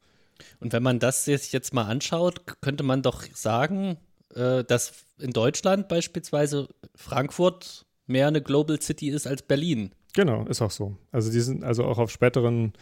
[0.61, 3.97] Und wenn man das sich jetzt mal anschaut, könnte man doch sagen,
[4.35, 9.93] äh, dass in Deutschland beispielsweise Frankfurt mehr eine Global City ist als Berlin.
[10.13, 10.97] Genau, ist auch so.
[11.13, 12.73] Also die sind also auch auf späteren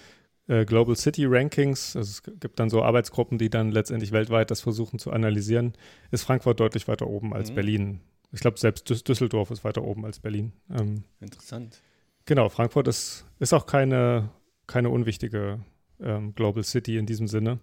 [0.48, 4.60] äh, Global City Rankings, also es gibt dann so Arbeitsgruppen, die dann letztendlich weltweit das
[4.60, 5.74] versuchen zu analysieren,
[6.10, 7.54] ist Frankfurt deutlich weiter oben als Mhm.
[7.54, 8.00] Berlin.
[8.32, 10.52] Ich glaube, selbst Düs Düsseldorf ist weiter oben als Berlin.
[10.70, 11.80] Ähm, Interessant.
[12.24, 14.30] genau, Frankfurt ist, ist auch keine,
[14.66, 15.60] keine unwichtige
[16.00, 17.58] ähm, Global City in diesem Sinne.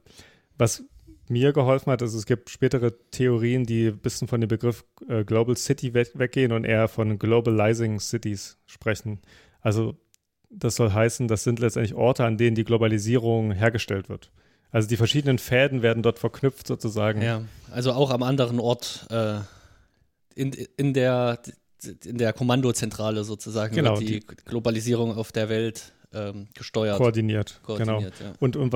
[0.57, 0.83] Was
[1.27, 5.23] mir geholfen hat, ist, es gibt spätere Theorien, die ein bisschen von dem Begriff äh,
[5.23, 9.19] Global City we weggehen und eher von Globalizing Cities sprechen.
[9.61, 9.95] Also
[10.49, 14.31] das soll heißen, das sind letztendlich Orte, an denen die Globalisierung hergestellt wird.
[14.71, 17.21] Also die verschiedenen Fäden werden dort verknüpft sozusagen.
[17.21, 19.39] Ja, also auch am anderen Ort äh,
[20.35, 21.39] in, in, der,
[22.05, 26.97] in der Kommandozentrale sozusagen Genau, wird die, Globalisierung auf der Welt ähm, gesteuert.
[26.97, 27.59] Koordiniert.
[27.65, 27.77] Genau.
[27.77, 28.33] koordiniert, ja.
[28.39, 28.75] Und, und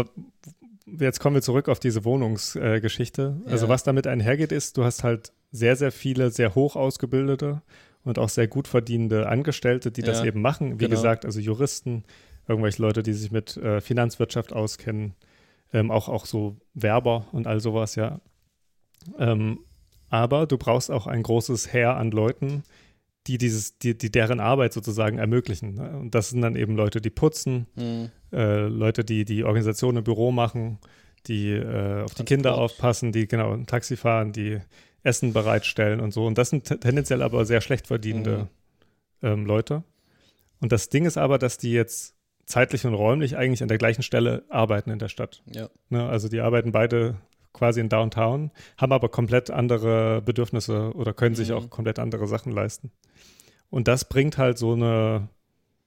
[0.99, 3.41] jetzt kommen wir zurück auf diese Wohnungsgeschichte.
[3.45, 3.69] Äh, also Ja.
[3.69, 7.61] was damit einhergeht, ist, du hast halt sehr, sehr viele sehr hoch ausgebildete
[8.03, 10.73] und auch sehr gut verdienende Angestellte, die das Ja, eben machen.
[10.73, 10.91] Wie genau.
[10.91, 12.03] gesagt, also Juristen,
[12.47, 15.13] irgendwelche Leute, die sich mit äh, Finanzwirtschaft auskennen,
[15.71, 18.19] ähm, auch, auch so Werber und all sowas, ja.
[19.17, 19.59] Ähm,
[20.09, 22.63] aber du brauchst auch ein großes Heer an Leuten,
[23.27, 25.75] die dieses, die, die deren Arbeit sozusagen ermöglichen.
[25.75, 25.97] Ne?
[25.97, 28.09] Und das sind dann eben Leute, die putzen, Mhm.
[28.31, 30.77] äh, Leute, die die Organisation im Büro machen,
[31.27, 32.71] die äh, auf die Kinder Transport.
[32.71, 34.59] aufpassen, die genau ein Taxi fahren, die
[35.03, 36.25] Essen bereitstellen und so.
[36.25, 38.47] Und das sind te- tendenziell aber sehr schlecht verdienende
[39.21, 39.83] ähm, Leute.
[40.61, 44.03] Und das Ding ist aber, dass die jetzt zeitlich und räumlich eigentlich an der gleichen
[44.03, 45.43] Stelle arbeiten in der Stadt.
[45.53, 45.69] ja.
[45.89, 46.07] Ne?
[46.07, 47.15] Also die arbeiten beide
[47.53, 51.55] quasi in Downtown, haben aber komplett andere Bedürfnisse oder können sich Mhm.
[51.55, 52.91] auch komplett andere Sachen leisten.
[53.69, 55.29] Und das bringt halt so eine,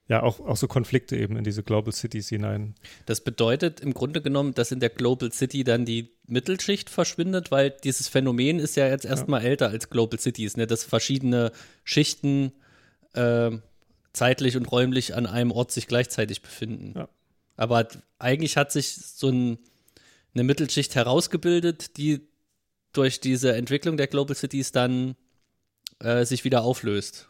[0.08, 2.74] ja, auch, auch so Konflikte eben in diese Global Cities hinein.
[3.06, 7.70] Das bedeutet im Grunde genommen, dass in der Global City dann die Mittelschicht verschwindet, weil
[7.70, 10.68] dieses Phänomen ist ja jetzt erstmal älter als Global Cities, ne?
[10.68, 11.50] dass verschiedene
[11.82, 12.52] Schichten
[13.14, 13.62] ähm,
[14.12, 16.94] zeitlich und räumlich an einem Ort sich gleichzeitig befinden.
[16.96, 17.08] Ja.
[17.56, 17.88] Aber
[18.18, 19.58] eigentlich hat sich so ein,
[20.34, 22.20] eine Mittelschicht herausgebildet, die
[22.92, 25.16] durch diese Entwicklung der Global Cities dann
[25.98, 27.28] äh, sich wieder auflöst.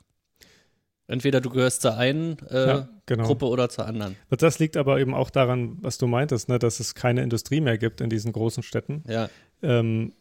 [1.09, 3.25] Entweder du gehörst zur einen äh, ja, genau.
[3.25, 4.17] Gruppe oder zur anderen.
[4.31, 7.79] Das liegt aber eben auch daran, was du meintest, ne, dass es keine Industrie mehr
[7.79, 9.05] gibt in diesen großen Städten.
[9.09, 9.29] Ja,
[9.63, 10.13] Ähm,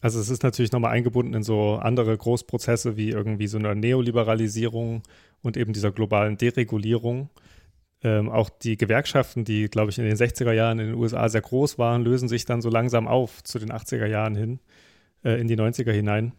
[0.00, 5.02] also es ist natürlich nochmal eingebunden in so andere Großprozesse wie irgendwie so eine Neoliberalisierung
[5.42, 7.30] und eben dieser globalen Deregulierung.
[8.04, 11.40] ähm, auch die Gewerkschaften, die, glaube ich, in den 60er Jahren in den USA sehr
[11.40, 14.58] groß waren, lösen sich dann so langsam auf zu den 80er Jahren hin,
[15.24, 16.32] äh, in die 90er hinein.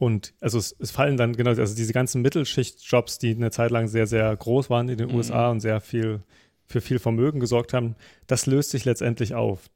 [0.00, 3.86] Und also es, es, fallen dann genau, also diese ganzen Mittelschichtjobs, die eine Zeit lang
[3.86, 5.16] sehr, sehr groß waren in den mhm.
[5.16, 6.22] USA und sehr viel
[6.64, 9.68] für viel Vermögen gesorgt haben, das löst sich letztendlich auf.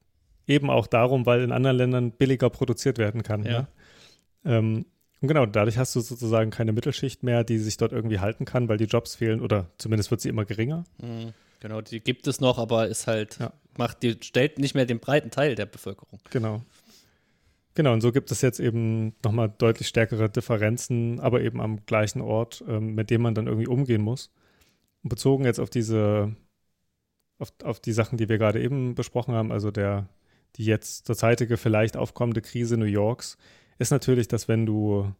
[0.46, 3.44] Eben auch darum, weil in anderen Ländern billiger produziert werden kann.
[3.44, 3.60] Ja.
[3.60, 3.66] Ne?
[4.46, 4.86] Ähm,
[5.20, 8.66] und genau, dadurch hast du sozusagen keine Mittelschicht mehr, die sich dort irgendwie halten kann,
[8.70, 10.84] weil die Jobs fehlen oder zumindest wird sie immer geringer.
[11.02, 11.34] Mhm.
[11.60, 13.52] Genau, die gibt es noch, aber ist halt, ja.
[13.76, 16.18] macht die, stellt nicht mehr den breiten Teil der Bevölkerung.
[16.30, 16.62] Genau.
[17.74, 22.20] Genau, und so gibt es jetzt eben nochmal deutlich stärkere Differenzen, aber eben am gleichen
[22.20, 24.30] Ort, ähm, mit dem man dann irgendwie umgehen muss.
[25.02, 26.36] Und bezogen jetzt auf diese,
[27.38, 30.08] auf, auf die Sachen, die wir gerade eben besprochen haben, also der,
[30.56, 33.36] die jetzt zurzeitige vielleicht aufkommende Krise New Yorks,
[33.78, 35.12] ist natürlich, dass wenn du,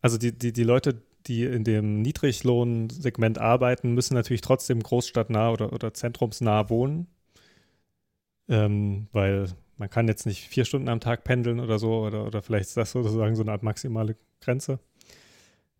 [0.00, 5.72] also die, die, die Leute, die in dem Niedriglohnsegment arbeiten, müssen natürlich trotzdem großstadtnah oder,
[5.72, 7.06] oder zentrumsnah wohnen,
[8.48, 12.42] ähm, weil man kann jetzt nicht vier Stunden am Tag pendeln oder so, oder, oder
[12.42, 14.78] vielleicht ist das sozusagen so eine Art maximale Grenze.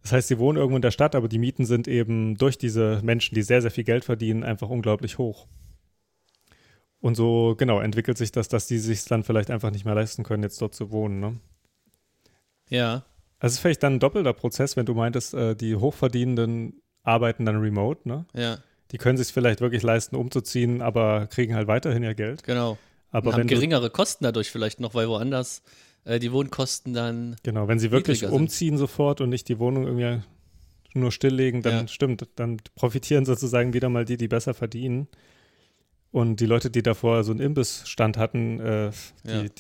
[0.02, 3.00] Das heißt, sie wohnen irgendwo in der Stadt, aber die Mieten sind eben durch diese
[3.02, 5.46] Menschen, die sehr, sehr viel Geld verdienen, einfach unglaublich hoch.
[7.00, 10.22] Und so, genau, entwickelt sich das, dass die sich dann vielleicht einfach nicht mehr leisten
[10.24, 11.20] können, jetzt dort zu wohnen.
[11.20, 11.40] Ne?
[12.68, 13.05] Ja.
[13.38, 17.44] Also es ist vielleicht dann ein doppelter Prozess, wenn du meintest, äh, die Hochverdienenden arbeiten
[17.44, 18.24] dann remote, ne?
[18.35, 18.59] Ja.
[18.92, 22.44] Die können sich vielleicht wirklich leisten, umzuziehen, aber kriegen halt weiterhin ihr Geld.
[22.44, 22.78] Genau.
[23.12, 25.62] Aber Und haben geringere Kosten dadurch vielleicht noch, weil woanders
[26.05, 27.37] äh, die Wohnkosten dann.
[27.42, 28.79] Genau, wenn sie wirklich umziehen sind.
[28.79, 30.22] sofort und nicht die Wohnung irgendwie
[30.94, 31.88] nur stilllegen, dann ja.
[31.88, 35.09] stimmt, dann profitieren sozusagen wieder mal die, die besser verdienen.
[36.11, 38.90] Und die Leute, die davor so einen Imbissstand hatten, äh,
[39.25, 39.42] die, ja.
[39.44, 39.51] die,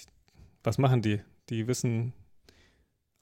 [0.62, 1.20] was machen die?
[1.48, 2.12] Die wissen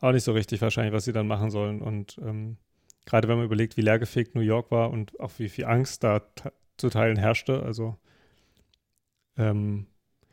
[0.00, 1.82] auch nicht so richtig wahrscheinlich, was sie dann machen sollen.
[1.82, 2.56] Und ähm,
[3.04, 6.22] gerade wenn man überlegt, wie leergefegt New York war und auch wie viel Angst da
[6.76, 7.96] zu Teilen herrschte, also
[9.36, 9.86] ähm,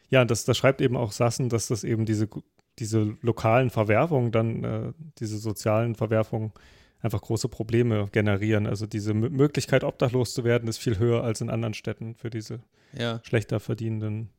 [0.10, 2.30] ja, das, das schreibt eben auch Sassen, dass das eben diese,
[2.80, 6.54] diese lokalen Verwerfungen dann, äh, diese sozialen Verwerfungen
[7.02, 8.68] einfach große Probleme generieren.
[8.68, 12.30] Also diese M Möglichkeit, obdachlos zu werden, ist viel höher als in anderen Städten für
[12.30, 12.62] diese
[12.94, 13.20] ja.
[13.24, 14.30] schlechter verdienenden.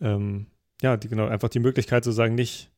[0.00, 0.46] Ähm,
[0.82, 2.70] ja, die genau, einfach die Möglichkeit sozusagen nicht,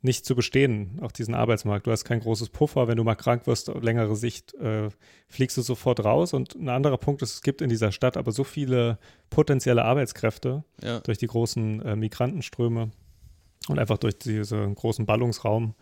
[0.00, 1.86] nicht zu bestehen, auch diesen Arbeitsmarkt.
[1.86, 4.90] Du hast kein großes Puffer, wenn du mal krank wirst, auf längere Sicht äh,
[5.26, 6.32] fliegst du sofort raus.
[6.32, 10.62] Und ein anderer Punkt ist, es gibt in dieser Stadt aber so viele potenzielle Arbeitskräfte
[10.82, 11.00] ja.
[11.00, 12.90] durch die großen äh, Migrantenströme
[13.68, 15.74] und einfach durch diesen großen Ballungsraum,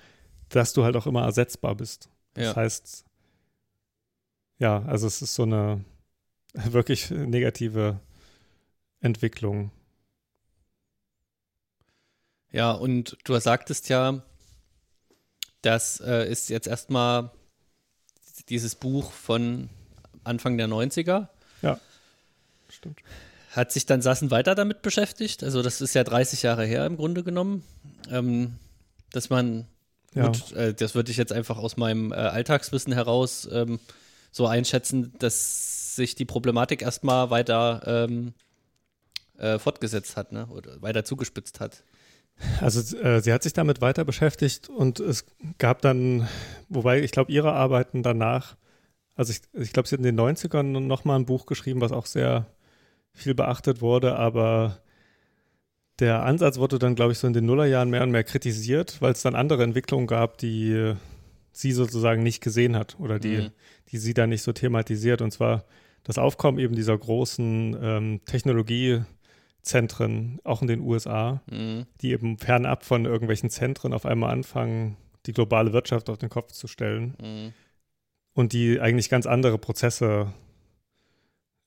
[0.49, 2.09] dass du halt auch immer ersetzbar bist.
[2.33, 2.57] Das ja.
[2.57, 3.05] heißt,
[4.59, 5.85] ja, also es ist so eine
[6.55, 8.01] wirklich negative
[9.01, 9.73] Entwicklung.
[12.57, 14.23] Ja, und du sagtest ja,
[15.61, 17.31] das äh, ist jetzt erstmal
[18.49, 19.69] dieses Buch von
[20.25, 21.29] Anfang der 90er.
[21.61, 21.79] Ja,
[22.71, 23.01] stimmt.
[23.51, 25.45] Hat sich dann Sassen weiter damit beschäftigt?
[25.45, 27.63] Also, das ist ja 30 Jahre her im Grunde genommen,
[28.11, 28.55] ähm,
[29.13, 29.67] dass man
[30.15, 30.29] ja.
[30.29, 33.79] Gut, äh, das würde ich jetzt einfach aus meinem äh, Alltagswissen heraus ähm,
[34.33, 38.33] so einschätzen, dass sich die Problematik erstmal weiter ähm,
[39.37, 40.47] äh, fortgesetzt hat, ne?
[40.47, 41.83] Oder weiter zugespitzt hat.
[42.61, 45.25] Also äh, sie hat sich damit weiter beschäftigt und es
[45.59, 46.29] gab dann,
[46.69, 48.57] wobei ich glaube, ihre Arbeiten danach,
[49.15, 52.07] also ich, ich glaube, sie hat in den 90ern nochmal ein Buch geschrieben, was auch
[52.07, 52.47] sehr
[53.13, 54.79] viel beachtet wurde, aber
[55.99, 59.13] der Ansatz wurde dann, glaube ich, so in den Nullerjahren mehr und mehr kritisiert, weil
[59.13, 60.95] es dann andere Entwicklungen gab, die
[61.53, 63.51] sie sozusagen nicht gesehen hat oder die, mhm.
[63.91, 65.23] die sie dann nicht so thematisiert.
[65.23, 65.65] Und zwar
[66.05, 68.21] das Aufkommen eben dieser großen ähm,
[69.67, 71.87] Technologiezentren, auch in den USA, mhm.
[72.01, 76.53] die eben fernab von irgendwelchen Zentren auf einmal anfangen, die globale Wirtschaft auf den Kopf
[76.53, 77.53] zu stellen mhm.
[78.33, 80.33] und die eigentlich ganz andere Prozesse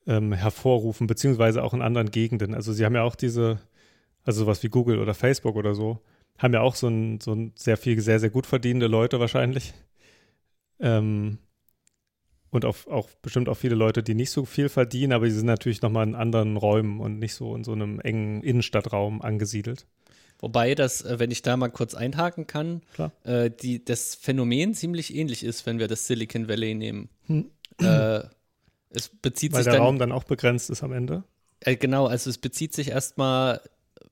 [0.07, 2.53] ähm, hervorrufen, beziehungsweise auch in anderen Gegenden.
[2.53, 3.59] Also sie haben ja auch diese
[4.23, 6.01] also sowas wie Google oder Facebook oder so,
[6.37, 9.73] haben ja auch so ein, so ein sehr viel, sehr, sehr gut verdienende Leute wahrscheinlich.
[10.79, 11.39] Ähm,
[12.51, 15.45] und auch, auch bestimmt auch viele Leute, die nicht so viel verdienen, aber die sind
[15.45, 19.85] natürlich nochmal in anderen Räumen und nicht so in so einem engen Innenstadtraum angesiedelt.
[20.39, 22.81] Wobei das, äh, wenn ich da mal kurz einhaken kann,
[23.23, 27.09] äh, die, das Phänomen ziemlich ähnlich ist, wenn wir das Silicon Valley nehmen.
[27.27, 27.51] Hm.
[27.81, 28.21] Äh,
[28.89, 31.23] es bezieht Weil sich der dann, Raum dann auch begrenzt ist am Ende.
[31.59, 33.61] Äh, genau, also es bezieht sich erstmal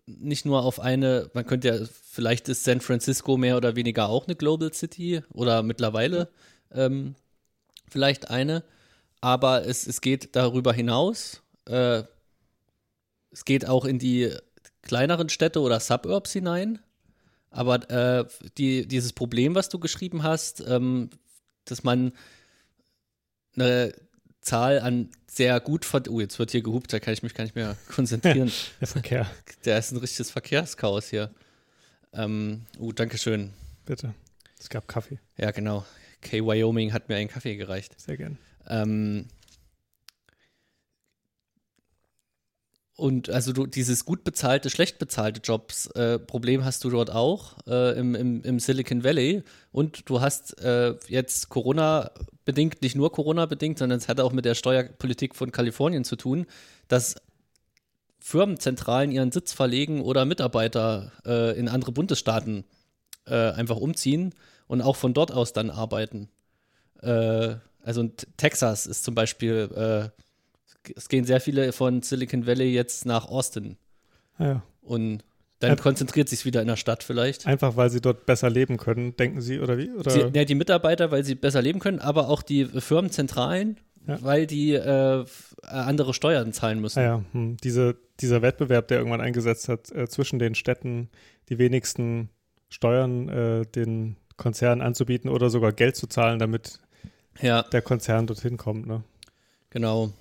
[0.06, 4.26] nicht nur auf eine, man könnte ja, vielleicht ist San Francisco mehr oder weniger auch
[4.26, 6.30] eine Global City oder mittlerweile
[6.72, 7.16] ähm,
[7.90, 8.64] vielleicht eine,
[9.22, 11.42] aber es, es geht darüber hinaus.
[11.66, 12.04] Äh,
[13.32, 14.34] es geht auch in die
[14.82, 16.80] kleineren Städte oder Suburbs hinein.
[17.50, 18.26] Aber äh,
[18.58, 21.10] die, dieses Problem, was du geschrieben hast, ähm,
[21.66, 22.14] dass man
[23.56, 23.94] eine
[24.42, 27.44] Zahl an sehr gut verd Oh, jetzt wird hier gehupt, da kann ich mich gar
[27.44, 28.52] nicht mehr konzentrieren.
[28.80, 29.30] Der Verkehr.
[29.66, 31.32] Der ist ein richtiges Verkehrschaos hier.
[32.14, 33.54] Ähm, oh, danke schön.
[33.86, 34.14] Bitte.
[34.60, 35.20] Es gab Kaffee.
[35.38, 35.86] Ja, genau.
[36.28, 38.00] K Wyoming hat mir einen Kaffee gereicht.
[38.00, 38.38] Sehr gern.
[38.68, 39.28] Ähm,
[42.98, 46.20] und also du dieses gut bezahlte, schlecht bezahlte Jobs äh,
[46.62, 51.50] hast du dort auch äh, im, im, im Silicon Valley und du hast äh, jetzt
[51.50, 52.12] Corona
[52.44, 56.16] bedingt, nicht nur Corona bedingt, sondern es hat auch mit der Steuerpolitik von Kalifornien zu
[56.16, 56.48] tun,
[56.88, 57.16] dass
[58.20, 62.66] Firmenzentralen ihren Sitz verlegen oder Mitarbeiter äh, in andere Bundesstaaten
[63.28, 64.34] äh, einfach umziehen
[64.68, 66.30] und auch von dort aus dann arbeiten.
[67.02, 73.06] Äh, also Texas ist zum Beispiel, äh, es gehen sehr viele von Silicon Valley jetzt
[73.06, 73.78] nach Austin.
[74.40, 74.62] Ja.
[74.82, 75.24] Und
[75.60, 77.48] dann Ein konzentriert sich wieder in der Stadt vielleicht.
[77.48, 79.90] Einfach weil sie dort besser leben können, denken Sie, oder wie?
[79.92, 80.12] Oder?
[80.12, 84.22] Sie, ja, die Mitarbeiter, weil sie besser leben können, aber auch die Firmenzentralen, ja.
[84.22, 85.26] weil die äh,
[85.64, 87.00] andere Steuern zahlen müssen.
[87.00, 87.58] Ah ja, hm.
[87.64, 91.10] Diese, dieser Wettbewerb, der irgendwann eingesetzt hat, äh, zwischen den Städten
[91.50, 92.30] die wenigsten
[92.70, 96.80] Steuern äh, den Konzernen anzubieten oder sogar Geld zu zahlen, damit
[97.42, 97.64] ja.
[97.64, 98.88] der Konzern dorthin kommt.
[98.88, 99.04] Ne?
[99.70, 100.14] Genau.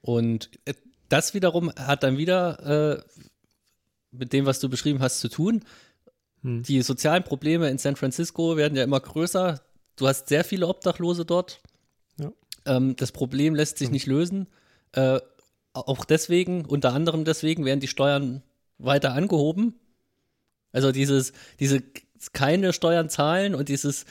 [0.00, 0.74] Und äh,
[1.08, 3.02] das wiederum hat dann wieder äh,
[4.10, 5.64] mit dem, was du beschrieben hast, zu tun.
[6.42, 6.62] Hm.
[6.62, 9.60] Die sozialen Probleme in San Francisco werden ja immer größer.
[9.96, 11.60] Du hast sehr viele Obdachlose dort.
[12.18, 12.32] Ja.
[12.66, 13.92] Ähm, das Problem lässt sich hm.
[13.92, 14.46] nicht lösen.
[14.92, 15.20] Äh,
[15.72, 18.42] auch deswegen, unter anderem deswegen, werden die Steuern
[18.78, 19.74] weiter angehoben.
[20.72, 21.82] Also dieses, diese
[22.32, 24.04] keine Steuern zahlen und dieses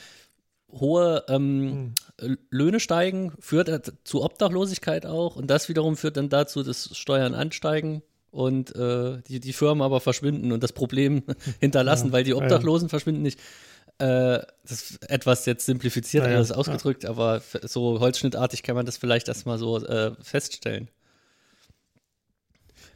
[0.70, 2.38] hohe ähm, hm.
[2.50, 8.02] Löhne steigen führt zu Obdachlosigkeit auch und das wiederum führt dann dazu, dass Steuern ansteigen
[8.30, 11.22] und äh, die, die Firmen aber verschwinden und das Problem
[11.60, 12.90] hinterlassen, ja, weil die Obdachlosen ja.
[12.90, 13.38] verschwinden nicht.
[13.98, 18.96] Äh, das ist etwas jetzt simplifiziert ja, alles ausgedrückt, aber so holzschnittartig kann man das
[18.96, 20.90] vielleicht erstmal so äh, feststellen.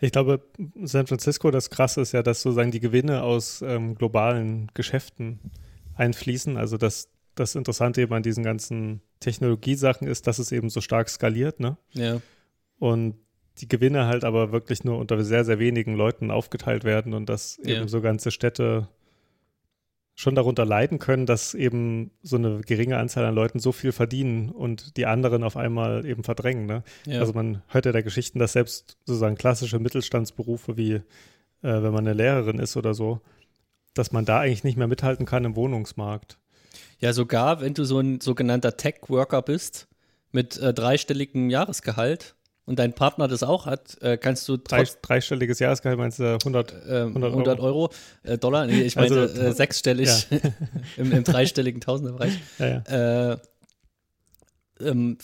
[0.00, 0.42] Ich glaube,
[0.82, 5.40] San Francisco, das Krasse ist ja, dass sozusagen die Gewinne aus ähm, globalen Geschäften
[5.96, 6.56] einfließen.
[6.56, 11.08] Also das, das Interessante eben an diesen ganzen Technologiesachen ist, dass es eben so stark
[11.08, 11.76] skaliert, ne?
[11.92, 12.20] Ja.
[12.78, 13.16] Und
[13.58, 17.58] die Gewinne halt aber wirklich nur unter sehr, sehr wenigen Leuten aufgeteilt werden und dass
[17.64, 17.76] ja.
[17.76, 18.88] eben so ganze Städte
[20.18, 24.50] schon darunter leiden können, dass eben so eine geringe Anzahl an Leuten so viel verdienen
[24.50, 26.66] und die anderen auf einmal eben verdrängen.
[26.66, 26.82] Ne?
[27.06, 27.20] Ja.
[27.20, 31.02] Also man hört ja der Geschichten, dass selbst sozusagen klassische Mittelstandsberufe wie äh,
[31.62, 33.20] wenn man eine Lehrerin ist oder so,
[33.94, 36.36] dass man da eigentlich nicht mehr mithalten kann im Wohnungsmarkt.
[36.98, 39.86] Ja, sogar wenn du so ein sogenannter Tech-Worker bist
[40.32, 42.34] mit äh, dreistelligem Jahresgehalt,
[42.68, 46.86] und dein Partner das auch hat, äh, kannst du Drei, dreistelliges Jahresgehalt meinst du 100,
[46.86, 47.90] 100, 100 Euro, Euro
[48.24, 50.38] äh, Dollar, nee, ich meine also, äh, sechsstellig ja.
[50.98, 52.38] im, im, dreistelligen Tausenderbereich.
[52.58, 53.32] Ja, ja.
[53.32, 53.38] Äh,
[54.80, 55.16] ähm,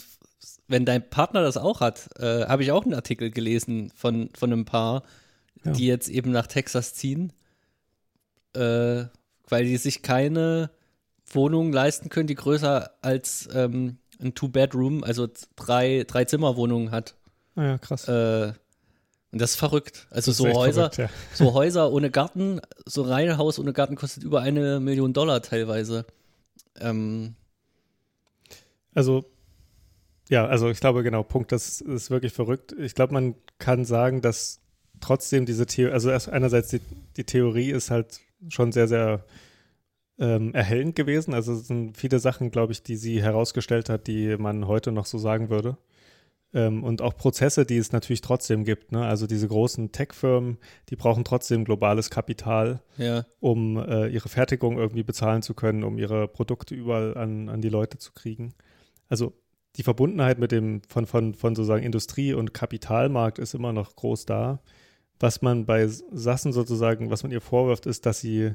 [0.69, 4.51] wenn dein Partner das auch hat, äh, habe ich auch einen Artikel gelesen von, von
[4.51, 5.03] einem Paar,
[5.65, 7.33] die jetzt eben nach Texas ziehen,
[8.55, 9.05] äh,
[9.49, 10.71] weil die sich keine
[11.27, 17.15] Wohnung leisten können, die größer als ähm, ein Two-Bedroom, also drei, drei Zimmerwohnungen hat.
[17.57, 18.09] Ah ja, krass.
[18.09, 18.53] Äh,
[19.33, 20.07] und das ist verrückt.
[20.11, 21.09] Also ist so Häuser, verrückt, ja.
[21.35, 26.07] so Häuser ohne Garten, so rein Haus ohne Garten kostet über eine Million Dollar teilweise.
[26.81, 27.35] Ähm,
[28.95, 29.25] also
[30.29, 32.75] ja, also ich glaube genau, Punkt, das ist wirklich verrückt.
[32.79, 34.61] Ich glaube, man kann sagen, dass
[35.01, 36.81] trotzdem diese Theorie, also einerseits die,
[37.17, 39.25] die Theorie ist halt schon sehr, sehr
[40.19, 41.35] ähm, erhellend gewesen.
[41.35, 45.07] Also es sind viele Sachen, glaube ich, die sie herausgestellt hat, die man heute noch
[45.07, 45.77] so sagen würde.
[46.55, 48.93] Ähm, und auch Prozesse, die es natürlich trotzdem gibt.
[48.93, 49.05] Ne?
[49.05, 53.27] Also diese großen Tech-Firmen, die brauchen trotzdem globales Kapital, ja.
[53.41, 57.69] um äh, ihre Fertigung irgendwie bezahlen zu können, um ihre Produkte überall an, an die
[57.69, 58.55] Leute zu kriegen.
[59.09, 59.33] Also
[59.77, 64.25] die Verbundenheit mit dem von, von, von sozusagen Industrie- und Kapitalmarkt ist immer noch groß
[64.25, 64.61] da.
[65.19, 68.53] Was man bei Sassen sozusagen, was man ihr vorwirft, ist, dass sie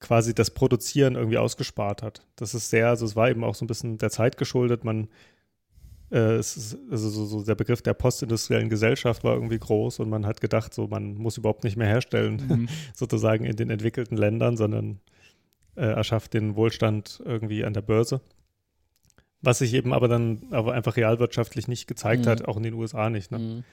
[0.00, 2.26] quasi das Produzieren irgendwie ausgespart hat.
[2.36, 4.84] Das ist sehr, also es war eben auch so ein bisschen der Zeit geschuldet.
[4.84, 5.08] Man
[6.14, 10.24] äh, ist, also so, so, der Begriff der postindustriellen Gesellschaft war irgendwie groß und man
[10.24, 12.68] hat gedacht, so man muss überhaupt nicht mehr herstellen, mhm.
[12.94, 15.00] sozusagen in den entwickelten Ländern, sondern
[15.74, 18.20] äh, erschafft den Wohlstand irgendwie an der Börse.
[19.42, 22.30] Was sich eben aber dann aber einfach realwirtschaftlich nicht gezeigt mhm.
[22.30, 23.32] hat, auch in den USA nicht.
[23.32, 23.38] Ne?
[23.38, 23.64] Mhm.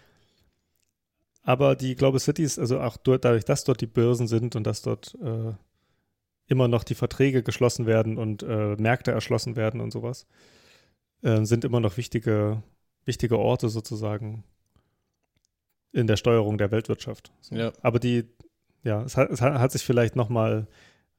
[1.44, 5.18] Aber die Global Cities, also auch dadurch, dass dort die Börsen sind und dass dort
[5.24, 5.54] äh,
[6.48, 10.28] immer noch die Verträge geschlossen werden und äh, Märkte erschlossen werden und sowas,
[11.22, 12.64] äh, sind immer noch wichtige,
[13.06, 14.44] wichtige Orte sozusagen
[15.92, 17.32] in der Steuerung der Weltwirtschaft.
[17.42, 17.56] So.
[17.56, 17.74] Ja.
[17.82, 18.26] Aber die,
[18.84, 20.68] ja, es hat, es hat sich vielleicht nochmal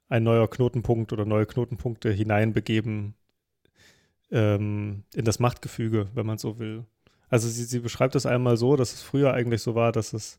[0.09, 3.15] ein neuer Knotenpunkt oder neue Knotenpunkte hineinbegeben
[4.31, 6.85] ähm, in das Machtgefüge, wenn man so will.
[7.29, 10.39] Also sie, sie beschreibt es einmal so, dass es früher eigentlich so war, dass es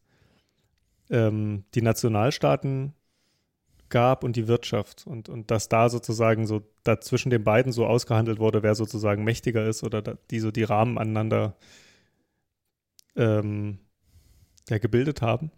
[1.09, 2.93] ähm, die Nationalstaaten
[3.89, 7.85] gab und die Wirtschaft und, und dass da sozusagen so da zwischen den beiden so
[7.85, 11.55] ausgehandelt wurde, wer sozusagen mächtiger ist oder da, die so die Rahmen aneinander
[13.15, 13.79] ähm,
[14.69, 15.51] ja, gebildet haben.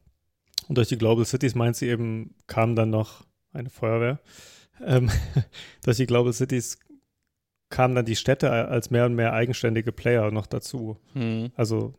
[0.67, 4.19] Und durch die Global Cities meint sie eben, kam dann noch eine Feuerwehr.
[4.83, 5.09] Ähm,
[5.83, 6.79] durch die Global Cities
[7.69, 10.97] kamen dann die Städte als mehr und mehr eigenständige Player noch dazu.
[11.13, 11.51] Hm.
[11.55, 11.93] Also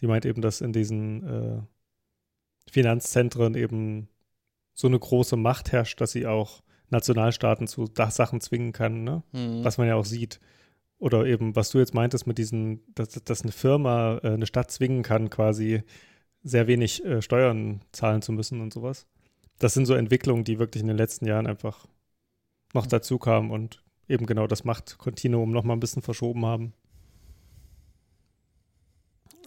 [0.00, 1.62] die meint eben, dass in diesen äh,
[2.70, 4.08] Finanzzentren eben
[4.80, 9.22] so eine große Macht herrscht, dass sie auch Nationalstaaten zu Sachen zwingen kann, ne?
[9.32, 9.62] Hm.
[9.64, 10.40] was man ja auch sieht.
[10.98, 14.70] Oder eben, was du jetzt meintest mit diesen, dass, dass eine Firma äh, eine Stadt
[14.70, 15.82] zwingen kann, quasi
[16.42, 19.06] sehr wenig äh, Steuern zahlen zu müssen und sowas.
[19.58, 21.86] Das sind so Entwicklungen, die wirklich in den letzten Jahren einfach
[22.74, 26.72] noch dazu kamen und eben genau das Machtkontinuum noch mal ein bisschen verschoben haben.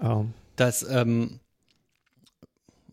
[0.02, 1.40] Ähm, Das, ähm,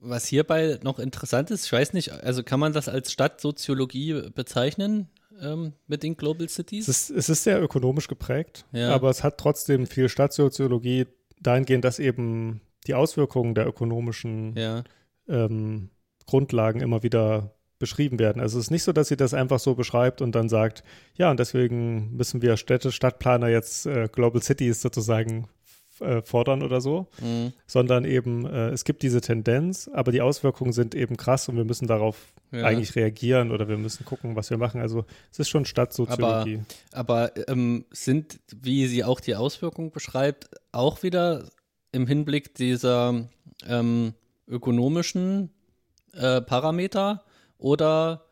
[0.00, 5.08] was hierbei noch interessant ist, ich weiß nicht, also kann man das als Stadtsoziologie bezeichnen
[5.40, 6.88] ähm, mit den Global Cities?
[6.88, 8.94] es, ist, es ist sehr ökonomisch geprägt, Ja.
[8.94, 11.06] aber es hat trotzdem viel Stadtsoziologie
[11.40, 14.84] dahingehend, dass eben die Auswirkungen der ökonomischen ja.
[15.28, 15.90] ähm,
[16.26, 18.40] Grundlagen immer wieder beschrieben werden.
[18.40, 20.84] Also es ist nicht so, dass sie das einfach so beschreibt und dann sagt,
[21.14, 25.48] ja, und deswegen müssen wir Städte, Stadtplaner jetzt äh, Global Cities sozusagen
[26.00, 27.52] äh, fordern oder so, Mhm.
[27.66, 31.64] sondern eben äh, es gibt diese Tendenz, aber die Auswirkungen sind eben krass und wir
[31.64, 32.16] müssen darauf
[32.52, 32.64] Ja.
[32.64, 34.80] eigentlich reagieren oder wir müssen gucken, was wir machen.
[34.80, 36.60] Also es ist schon Stadtsoziologie.
[36.92, 41.44] Aber ähm, sind, wie sie auch die Auswirkungen beschreibt, auch wieder
[41.92, 43.28] im Hinblick dieser
[43.68, 44.14] ähm,
[44.48, 45.50] ökonomischen
[46.14, 47.22] äh, Parameter
[47.58, 48.24] oder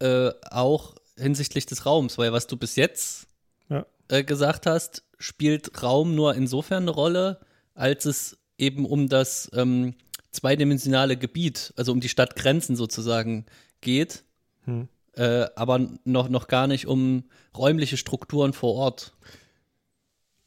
[0.00, 2.18] äh, auch hinsichtlich des Raums?
[2.18, 3.26] Weil was du bis jetzt
[3.68, 3.84] Ja.
[4.08, 7.38] äh, gesagt hast, spielt Raum nur insofern eine Rolle,
[7.74, 9.94] als es eben um das ähm,
[10.32, 13.46] zweidimensionale Gebiet, also um die Stadtgrenzen sozusagen
[13.80, 14.24] geht,
[14.64, 14.88] Hm.
[15.14, 17.24] äh, aber noch, noch gar nicht um
[17.56, 19.14] räumliche Strukturen vor Ort.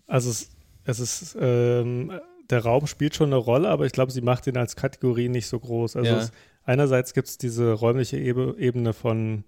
[0.08, 0.50] Also es,
[0.84, 2.12] es ist, ähm,
[2.50, 5.48] der Raum spielt schon eine Rolle, aber ich glaube, sie macht ihn als Kategorie nicht
[5.48, 5.96] so groß.
[5.96, 6.18] Also Ja.
[6.20, 6.32] es,
[6.64, 9.44] einerseits gibt es diese räumliche Ebe, Ebene von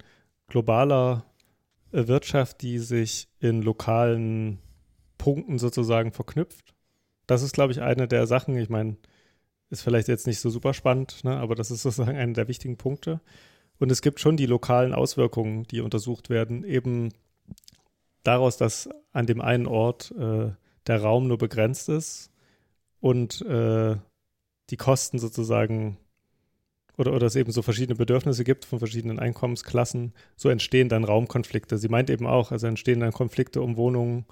[0.47, 1.25] globaler
[1.91, 4.59] äh, Wirtschaft, die sich in lokalen
[5.17, 6.73] Punkten sozusagen verknüpft.
[7.27, 8.97] Das ist, glaube ich, eine der Sachen, ich meine,
[9.69, 12.77] ist vielleicht jetzt nicht so super spannend, ne, aber das ist sozusagen einer der wichtigen
[12.77, 13.19] Punkte.
[13.79, 17.09] Und es gibt schon die lokalen Auswirkungen, die untersucht werden, eben
[18.23, 20.51] daraus, dass an dem einen Ort äh,
[20.87, 22.31] der Raum nur begrenzt ist
[22.99, 23.95] und äh,
[24.69, 25.97] die Kosten sozusagen
[26.97, 31.77] oder, oder es eben so verschiedene Bedürfnisse gibt von verschiedenen Einkommensklassen, so entstehen dann Raumkonflikte.
[31.77, 34.25] Sie meint eben auch, also entstehen dann Konflikte um Wohnungen,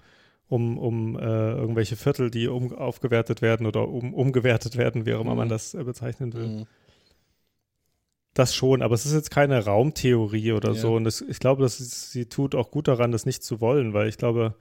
[0.50, 5.22] um, um äh, irgendwelche Viertel, die um, aufgewertet werden oder um, umgewertet werden, wie auch
[5.22, 5.38] immer Mhm.
[5.38, 6.48] man das äh, bezeichnen will.
[6.48, 6.66] Mhm.
[8.34, 10.76] Das schon, aber es ist jetzt keine Raumtheorie oder Ja.
[10.76, 10.96] so.
[10.96, 13.94] Und das, ich glaube, dass sie, sie tut auch gut daran, das nicht zu wollen,
[13.94, 14.56] weil ich glaube,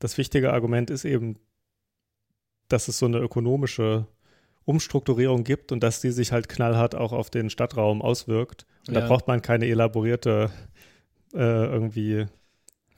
[0.00, 1.38] das wichtige Argument ist eben,
[2.68, 4.06] dass es so eine ökonomische
[4.64, 8.66] Umstrukturierung gibt und dass die sich halt knallhart auch auf den Stadtraum auswirkt.
[8.88, 9.02] Und Ja.
[9.02, 10.50] da braucht man keine elaborierte
[11.32, 12.26] äh, irgendwie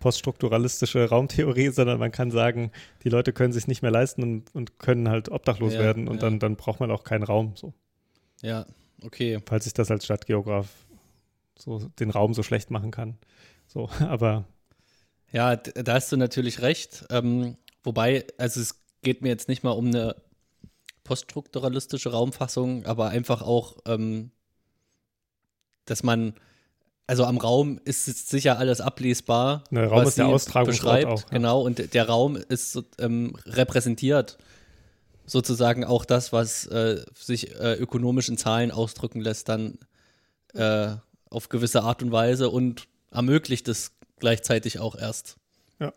[0.01, 2.72] poststrukturalistische Raumtheorie, sondern man kann sagen,
[3.05, 6.16] die Leute können sich nicht mehr leisten und, und können halt obdachlos Ja, werden und
[6.16, 6.20] ja.
[6.22, 7.53] dann, dann braucht man auch keinen Raum.
[7.57, 7.72] So
[8.42, 8.66] Ja,
[9.03, 9.42] okay.
[9.46, 10.68] falls ich das als Stadtgeograf
[11.59, 13.18] so den Raum so schlecht machen kann.
[13.66, 14.46] So, aber
[15.32, 17.05] Ja, da hast du natürlich recht.
[17.11, 20.16] Ähm, wobei, also es geht mir jetzt nicht mal um eine
[21.05, 24.30] poststrukturalistische Raumfassung, aber einfach auch, ähm,
[25.86, 26.34] dass man,
[27.09, 29.64] also am Raum ist sicher alles ablesbar.
[29.70, 31.28] Ne, Raum was ist der Austragungsort beschreibt, auch, ja.
[31.30, 34.38] Genau, und der Raum ist ähm, repräsentiert
[35.24, 39.78] sozusagen auch das, was äh, sich äh, ökonomisch in Zahlen ausdrücken lässt, dann
[40.54, 40.90] äh,
[41.30, 45.36] auf gewisse Art und Weise und ermöglicht es gleichzeitig auch erst.
[45.80, 45.92] Ja.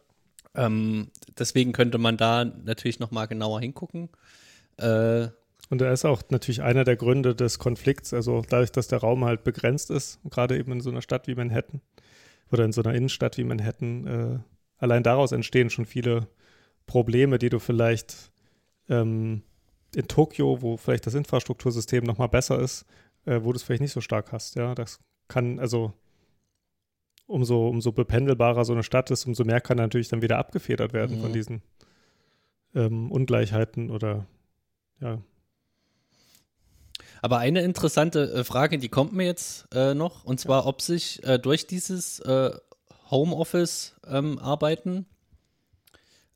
[0.55, 4.09] Ähm, deswegen könnte man da natürlich noch mal genauer hingucken.
[4.77, 5.27] Äh,
[5.71, 9.23] und er ist auch natürlich einer der Gründe des Konflikts, also dadurch, dass der Raum
[9.23, 11.79] halt begrenzt ist, gerade eben in so einer Stadt wie Manhattan
[12.51, 14.39] oder in so einer Innenstadt wie Manhattan, äh,
[14.77, 16.27] allein daraus entstehen schon viele
[16.87, 18.33] Probleme, die du vielleicht
[18.89, 19.43] ähm,
[19.95, 22.85] in Tokio, wo vielleicht das Infrastruktursystem noch mal besser ist,
[23.25, 24.55] äh, wo du es vielleicht nicht so stark hast.
[24.55, 24.99] Ja, das
[25.29, 25.93] kann also
[27.27, 31.17] umso, umso bependelbarer so eine Stadt ist, umso mehr kann natürlich dann wieder abgefedert werden
[31.17, 31.21] Mhm.
[31.21, 31.61] von diesen
[32.75, 34.27] ähm, Ungleichheiten oder
[34.99, 35.21] ja.
[37.21, 41.23] Aber eine interessante äh, Frage, die kommt mir jetzt äh, noch, und zwar, ob sich
[41.23, 42.51] äh, durch dieses äh,
[43.11, 45.05] Homeoffice-Arbeiten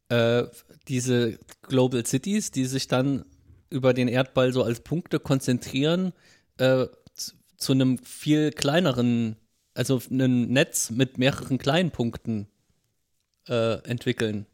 [0.10, 0.44] äh,
[0.88, 3.26] diese Global Cities, die sich dann
[3.72, 6.14] über den Erdball so als Punkte konzentrieren,
[6.58, 9.38] äh, zu, zu einem viel kleineren,
[9.74, 12.48] also einem Netz mit mehreren kleinen Punkten
[13.48, 14.48] entwickeln.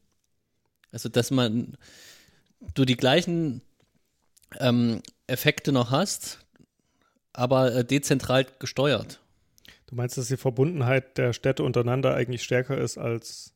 [0.92, 1.78] Also dass man
[2.74, 3.62] du die gleichen
[4.60, 6.40] ähm, Effekte noch hast,
[7.34, 9.20] aber äh, dezentral gesteuert.
[9.88, 13.54] Du meinst, dass die Verbundenheit der Städte untereinander eigentlich stärker ist als,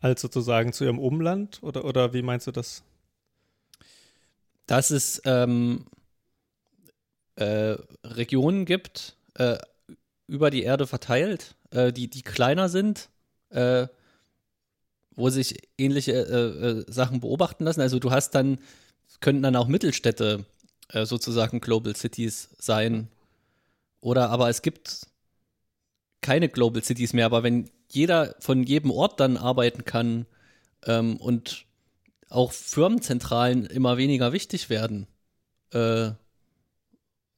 [0.00, 1.62] als sozusagen zu ihrem Umland?
[1.62, 2.82] Oder, oder wie meinst du das?
[4.66, 5.86] Dass es ähm,
[7.36, 9.58] äh, Regionen gibt, äh,
[10.26, 13.08] über die Erde verteilt, äh, die, die kleiner sind,
[13.50, 13.86] äh,
[15.14, 17.80] wo sich ähnliche äh, Sachen beobachten lassen.
[17.80, 18.58] Also du hast dann,
[19.20, 20.44] könnten dann auch Mittelstädte
[20.88, 23.08] äh, sozusagen Global Cities sein.
[24.00, 25.06] Oder aber es gibt
[26.20, 30.26] keine Global Cities mehr, aber wenn jeder von jedem Ort dann arbeiten kann
[30.84, 31.66] ähm, und
[32.28, 35.06] auch Firmenzentralen immer weniger wichtig werden,
[35.70, 36.10] äh,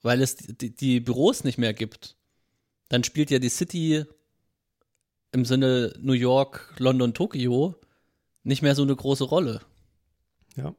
[0.02, 2.16] weil es die, die Büros nicht mehr gibt,
[2.88, 4.04] dann spielt ja die City
[5.32, 7.74] im Sinne New York, London, Tokio
[8.42, 9.60] nicht mehr so eine große Rolle.
[10.56, 10.74] Ja.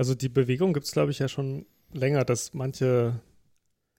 [0.00, 3.20] Also die Bewegung gibt es, glaube ich, ja schon länger, dass manche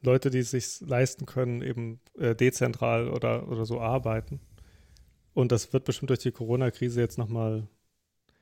[0.02, 4.40] Leute, die es sich leisten können, eben äh, dezentral oder, oder so arbeiten.
[5.36, 7.68] Und das wird bestimmt durch die Corona-Krise jetzt nochmal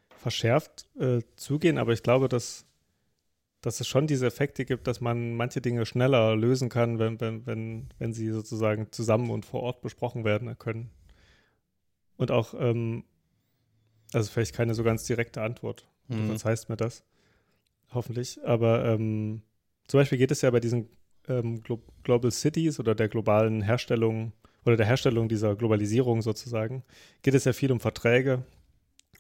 [0.07, 2.65] verschärft äh, zugehen, aber ich glaube, dass
[3.59, 7.45] dass es schon diese Effekte gibt, dass man manche Dinge schneller lösen kann, wenn, wenn,
[7.45, 10.91] wenn, wenn sie sozusagen zusammen und vor Ort besprochen werden können.
[12.15, 13.03] Und auch, ähm,
[14.13, 15.89] also vielleicht keine so ganz direkte Antwort.
[16.07, 16.29] Mhm.
[16.29, 17.03] Was heißt mir das?
[17.91, 18.39] Hoffentlich.
[18.43, 19.41] Aber ähm,
[19.87, 20.89] zum Beispiel geht es ja bei diesen
[21.27, 24.33] ähm, Glo Global Cities oder der globalen Herstellung
[24.65, 26.83] oder der Herstellung dieser Globalisierung sozusagen,
[27.21, 28.43] geht es ja viel um Verträge.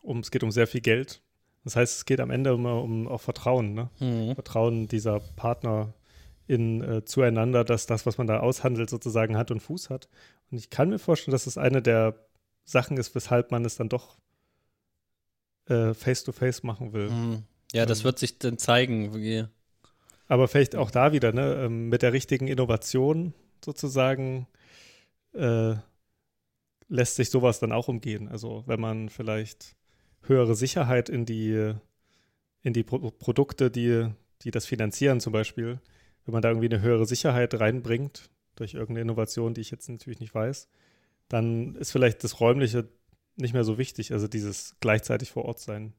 [0.01, 1.21] Um, es geht um sehr viel Geld
[1.63, 3.89] das heißt, es geht am Ende immer um auch Vertrauen, ne?
[3.99, 4.33] Mhm.
[4.33, 5.93] Vertrauen dieser Partner
[6.47, 10.09] in, äh, zueinander, dass das, was man da aushandelt, sozusagen Hand und Fuß hat.
[10.49, 12.15] Und ich kann mir vorstellen, dass es eine der
[12.65, 14.17] Sachen ist, weshalb man es dann doch
[15.67, 17.09] äh, face-to-face -face machen will.
[17.09, 17.43] Mhm.
[17.73, 19.13] Ja, das ähm, wird sich dann zeigen.
[19.15, 19.45] Wie
[20.29, 23.33] aber vielleicht auch da wieder, ne, ähm, mit der richtigen Innovation
[23.65, 24.47] sozusagen
[25.33, 25.73] äh,
[26.87, 28.29] lässt sich sowas dann auch umgehen.
[28.29, 29.75] Also wenn man vielleicht
[30.21, 31.73] höhere Sicherheit in die,
[32.61, 34.07] in die Pro Produkte, die,
[34.43, 35.79] die das finanzieren zum Beispiel.
[36.25, 40.19] Wenn man da irgendwie eine höhere Sicherheit reinbringt, durch irgendeine Innovation, die ich jetzt natürlich
[40.19, 40.67] nicht weiß,
[41.27, 42.87] dann ist vielleicht das Räumliche
[43.35, 45.93] nicht mehr so wichtig, also dieses gleichzeitig vor Ort sein.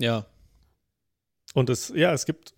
[0.00, 0.26] Ja.
[1.54, 2.54] Und es, ja, es gibt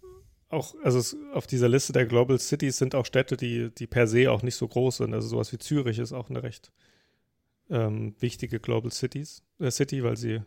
[0.49, 4.07] auch, also es, auf dieser Liste der Global Cities sind auch Städte, die, die per
[4.07, 5.15] se auch nicht so groß sind.
[5.15, 6.73] Also sowas wie Zürich ist auch eine recht
[7.71, 10.43] ähm, wichtige Global Cities, äh, City, weil sie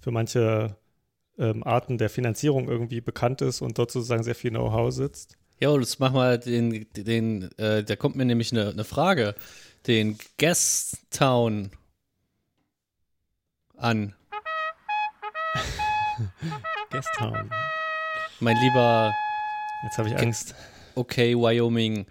[0.00, 0.76] für manche
[1.38, 5.36] ähm, Arten der Finanzierung irgendwie bekannt ist und dort sozusagen sehr viel Know-how sitzt.
[5.60, 9.34] Ja, jetzt mach mal den, den, äh, da kommt mir nämlich eine, eine Frage,
[9.86, 11.70] den Guest Town
[13.76, 14.14] an.
[16.90, 17.50] Guest Town.
[18.40, 19.12] Mein lieber.
[19.84, 20.54] Jetzt habe ich Angst.
[20.94, 22.06] Okay, Wyoming.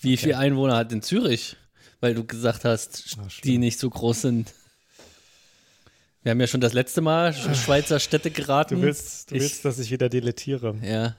[0.00, 0.16] Wie okay.
[0.16, 1.56] viele Einwohner hat denn Zürich?
[2.00, 4.54] weil du gesagt hast, Ach, die nicht so groß sind.
[6.22, 8.76] Wir haben ja schon das letzte Mal Schweizer Städte geraten.
[8.76, 10.76] Du willst, du ich, willst dass ich wieder deletiere.
[10.82, 11.16] Ja.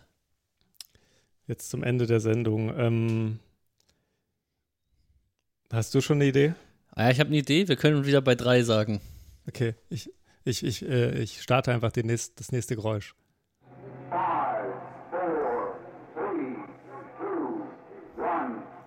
[1.47, 2.77] Jetzt zum Ende der Sendung.
[2.77, 3.39] Ähm,
[5.71, 6.53] hast du schon eine Idee?
[6.91, 7.67] Ah ja, ich habe eine Idee.
[7.67, 8.99] Wir können wieder bei drei sagen.
[9.47, 10.11] Okay, ich,
[10.47, 13.13] ich, ich, äh, ich starte einfach nächst, das nächste Geräusch.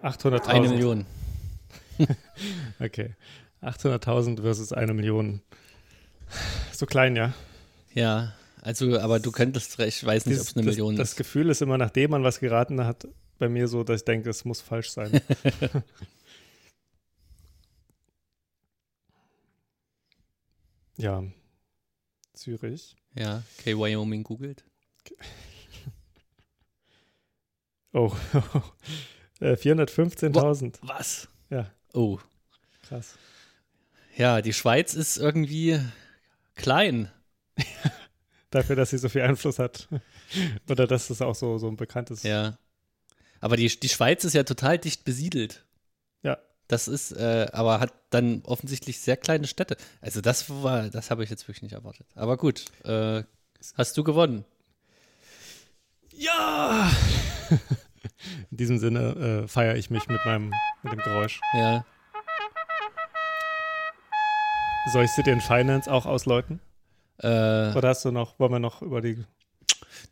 [0.02, 0.46] 800.000.
[0.46, 1.06] Eine Million.
[2.80, 3.14] okay.
[3.62, 5.42] 800.000 versus eine Million.
[6.72, 7.34] So klein, ja.
[7.92, 8.32] Ja,
[8.62, 11.12] also, aber du könntest recht, ich weiß nicht, ob es eine das, Million das ist.
[11.12, 13.06] Das Gefühl ist immer, nachdem man was geraten hat,
[13.38, 15.20] bei mir so, dass ich denke, es muss falsch sein.
[20.96, 21.24] ja.
[22.41, 22.97] Zürich.
[23.14, 24.64] Ja, okay, Wyoming googelt.
[27.93, 28.14] Oh,
[29.41, 30.76] 415.000.
[30.84, 31.26] Äh, was?
[31.51, 31.72] Ja.
[31.93, 32.20] Oh.
[32.82, 33.18] Krass.
[34.16, 35.80] Ja, die Schweiz ist irgendwie
[36.55, 37.11] klein.
[38.51, 39.88] Dafür, dass sie so viel Einfluss hat.
[40.68, 42.22] Oder dass es auch so, so ein bekanntes.
[42.22, 42.59] Ja.
[43.41, 45.64] Aber die, die Schweiz ist ja total dicht besiedelt.
[46.70, 46.76] Ja.
[46.76, 49.76] Das ist, äh, aber hat dann offensichtlich sehr kleine Städte.
[50.00, 52.06] Also das war, das habe ich jetzt wirklich nicht erwartet.
[52.14, 53.24] Aber gut, äh,
[53.76, 54.44] hast du gewonnen?
[56.16, 56.90] Ja!
[58.50, 60.52] In diesem Sinne äh, feiere ich mich mit meinem
[60.82, 61.40] mit dem Geräusch.
[61.54, 61.84] Ja.
[64.92, 66.60] Soll ich City in Finance auch ausläuten?
[67.18, 67.26] Äh,
[67.74, 69.24] Oder hast du noch, wollen wir noch über die.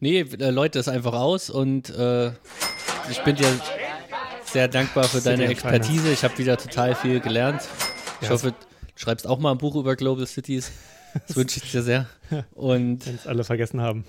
[0.01, 2.29] nee, äh, Leute es einfach aus und äh,
[3.11, 3.49] ich bin dir
[4.53, 6.11] sehr dankbar für deine and Expertise.
[6.13, 7.63] Ich habe wieder total viel gelernt.
[8.21, 8.57] Ich Ja, hoffe, du
[8.97, 10.73] schreibst auch mal ein Buch über Global Cities.
[11.27, 12.07] Das wünsche ich dir sehr.
[12.55, 14.05] Und Wenn es alle vergessen haben.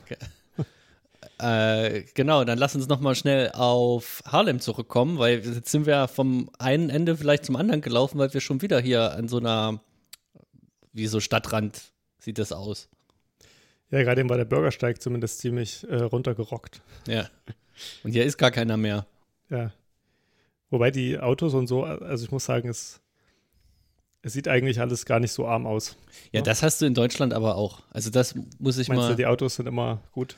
[1.40, 6.50] Äh, genau, dann lass uns nochmal schnell auf Harlem zurückkommen, weil jetzt sind wir vom
[6.60, 9.82] einen Ende vielleicht zum anderen gelaufen, weil wir schon wieder hier an so einer,
[10.92, 11.82] wie so Stadtrand
[12.20, 12.90] sieht das aus.
[13.92, 16.82] Ja, gerade eben war der Bürgersteig zumindest ziemlich äh, runtergerockt.
[17.08, 17.30] Ja.
[18.04, 19.06] Und hier ist gar keiner mehr.
[19.50, 19.72] Ja.
[20.70, 23.02] Wobei die Autos und so, also ich muss sagen, es,
[24.22, 25.98] es sieht eigentlich alles gar nicht so arm aus.
[26.32, 26.42] Ja, Ja.
[26.44, 27.82] das hast du in Deutschland aber auch.
[27.92, 29.10] Also das muss ich Meinst mal.
[29.10, 30.36] du, die Autos sind immer gut?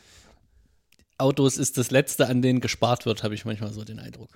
[1.17, 4.29] Autos ist das Letzte, an denen gespart wird, habe ich manchmal so den Eindruck.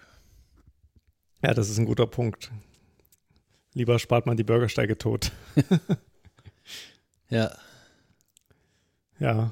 [1.44, 2.52] Ja, das ist ein guter Punkt.
[3.74, 5.32] Lieber spart man die Bürgersteige tot.
[7.30, 7.52] Ja,
[9.20, 9.52] Ja.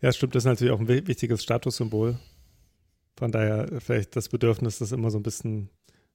[0.00, 2.18] Ja, stimmt, das ist natürlich auch ein wi- wichtiges Statussymbol.
[3.18, 5.70] Von daher vielleicht das Bedürfnis, das immer so ein bisschen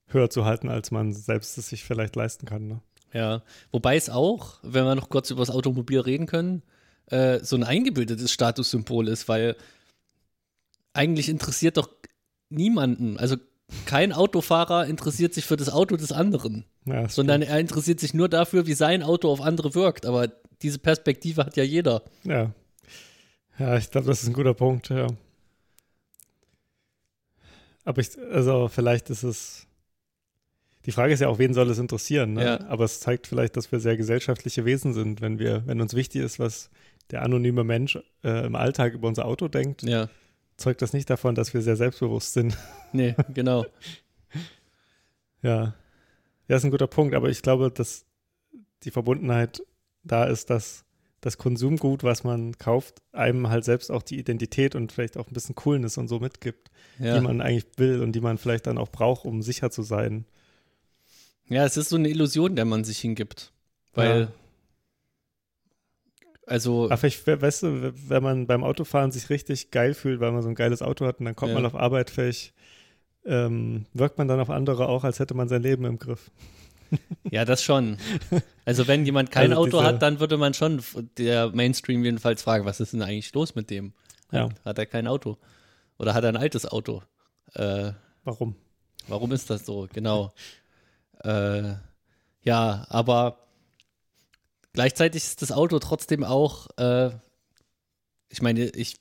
[0.08, 2.68] höher zu halten, als man selbst es sich vielleicht leisten kann.
[2.68, 2.82] Ne?
[3.14, 3.42] ja.
[3.72, 6.64] Wobei es auch, wenn wir noch kurz über das Automobil reden können,
[7.08, 9.56] äh, so ein eingebildetes Statussymbol ist, weil
[10.94, 11.90] eigentlich interessiert doch
[12.50, 13.36] niemanden, also
[13.86, 18.30] kein Autofahrer interessiert sich für das Auto des anderen, Ja, sondern er interessiert sich nur
[18.30, 20.06] dafür, wie sein Auto auf andere wirkt.
[20.06, 20.28] Aber
[20.62, 22.04] diese Perspektive hat ja jeder.
[22.24, 22.52] Ja.
[23.58, 25.08] Ja, ich glaube, das ist ein guter Punkt, ja.
[27.84, 29.68] Aber ich, also vielleicht ist es.
[30.86, 32.34] Die Frage ist ja auch, wen soll es interessieren?
[32.34, 32.44] Ne?
[32.44, 32.68] Ja.
[32.68, 36.22] Aber es zeigt vielleicht, dass wir sehr gesellschaftliche Wesen sind, wenn wir, wenn uns wichtig
[36.22, 36.70] ist, was
[37.10, 40.10] der anonyme Mensch äh, im Alltag über unser Auto denkt, Ja,
[40.58, 42.58] zeugt das nicht davon, dass wir sehr selbstbewusst sind.
[42.92, 43.66] nee, genau.
[45.42, 45.76] Ja.
[46.48, 48.06] Ja, ist ein guter Punkt, aber ich glaube, dass
[48.84, 49.62] die Verbundenheit
[50.04, 50.86] da ist, dass
[51.26, 55.34] das Konsumgut, was man kauft, einem halt selbst auch die Identität und vielleicht auch ein
[55.34, 56.70] bisschen Coolness und so mitgibt,
[57.00, 57.16] Ja.
[57.18, 60.26] die man eigentlich will und die man vielleicht dann auch braucht, um sicher zu sein.
[61.50, 63.52] ja, es ist so eine Illusion, der man sich hingibt.
[63.94, 64.28] Weil, Ja.
[66.48, 70.32] also, Aber vielleicht, we- weißt du, wenn man beim Autofahren sich richtig geil fühlt, weil
[70.32, 71.56] man so ein geiles Auto hat und dann kommt Ja.
[71.56, 72.54] man auf Arbeit, vielleicht
[73.26, 76.30] ähm, wirkt man dann auf andere auch, als hätte man sein Leben im Griff.
[77.32, 77.98] Ja, das schon.
[78.66, 80.84] Also, wenn jemand kein Also Auto diese- hat, dann würde man schon
[81.18, 83.94] der Mainstream jedenfalls fragen, was ist denn eigentlich los mit dem?
[84.32, 84.50] Ja.
[84.66, 85.38] Hat er kein Auto?
[85.98, 87.04] Oder hat er ein altes Auto?
[87.54, 87.92] Äh,
[88.24, 88.56] Warum?
[89.08, 89.88] Warum ist das so?
[89.94, 90.34] Genau.
[91.24, 91.74] äh,
[92.44, 93.38] ja, aber
[94.74, 97.12] gleichzeitig ist das Auto trotzdem auch, äh,
[98.30, 98.98] ich meine, ich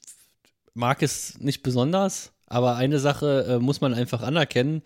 [0.75, 4.83] mag es nicht besonders, aber eine Sache äh, muss man einfach anerkennen,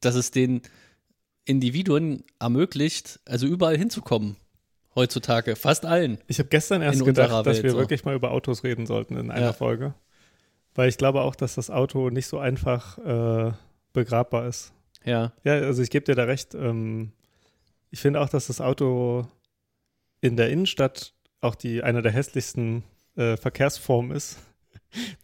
[0.00, 0.62] dass es den
[1.48, 4.36] Individuen ermöglicht, also überall hinzukommen.
[4.94, 6.18] Heutzutage, fast allen.
[6.26, 7.78] Ich habe gestern erst gedacht, dass Welt wir so.
[7.78, 9.52] wirklich mal über Autos reden sollten in einer Ja.
[9.52, 9.94] Folge.
[10.74, 13.52] Weil ich glaube auch, dass das Auto nicht so einfach äh,
[13.92, 14.72] begrabbar ist.
[15.04, 16.54] Ja, Ja, also ich gebe dir da recht.
[16.54, 17.12] Ähm,
[17.90, 19.26] ich finde auch, dass das Auto
[20.20, 22.82] in der Innenstadt auch die eine der hässlichsten
[23.16, 24.38] äh, Verkehrsformen ist,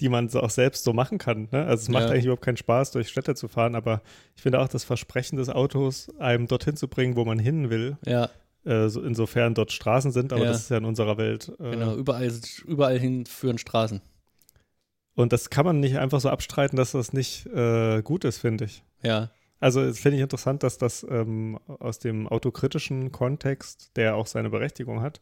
[0.01, 1.49] die man so auch selbst so machen kann.
[1.51, 1.65] Ne?
[1.65, 2.11] Also es macht Ja.
[2.11, 4.03] eigentlich überhaupt keinen Spaß, durch Städte zu fahren, aber
[4.37, 7.97] ich finde auch das Versprechen des Autos, einem dorthin zu bringen, wo man hin will,
[8.07, 8.29] ja,
[8.65, 10.49] äh, so, insofern dort Straßen sind, aber Ja.
[10.53, 11.53] das ist ja in unserer Welt.
[11.61, 11.95] Äh, genau.
[11.97, 12.31] Überall,
[12.67, 14.01] überall hin führen Straßen.
[15.15, 18.65] Und das kann man nicht einfach so abstreiten, dass das nicht äh, gut ist, finde
[18.65, 18.83] ich.
[19.03, 24.27] Ja, Also es finde ich interessant, dass das ähm, aus dem autokritischen Kontext, der auch
[24.27, 25.21] seine Berechtigung hat,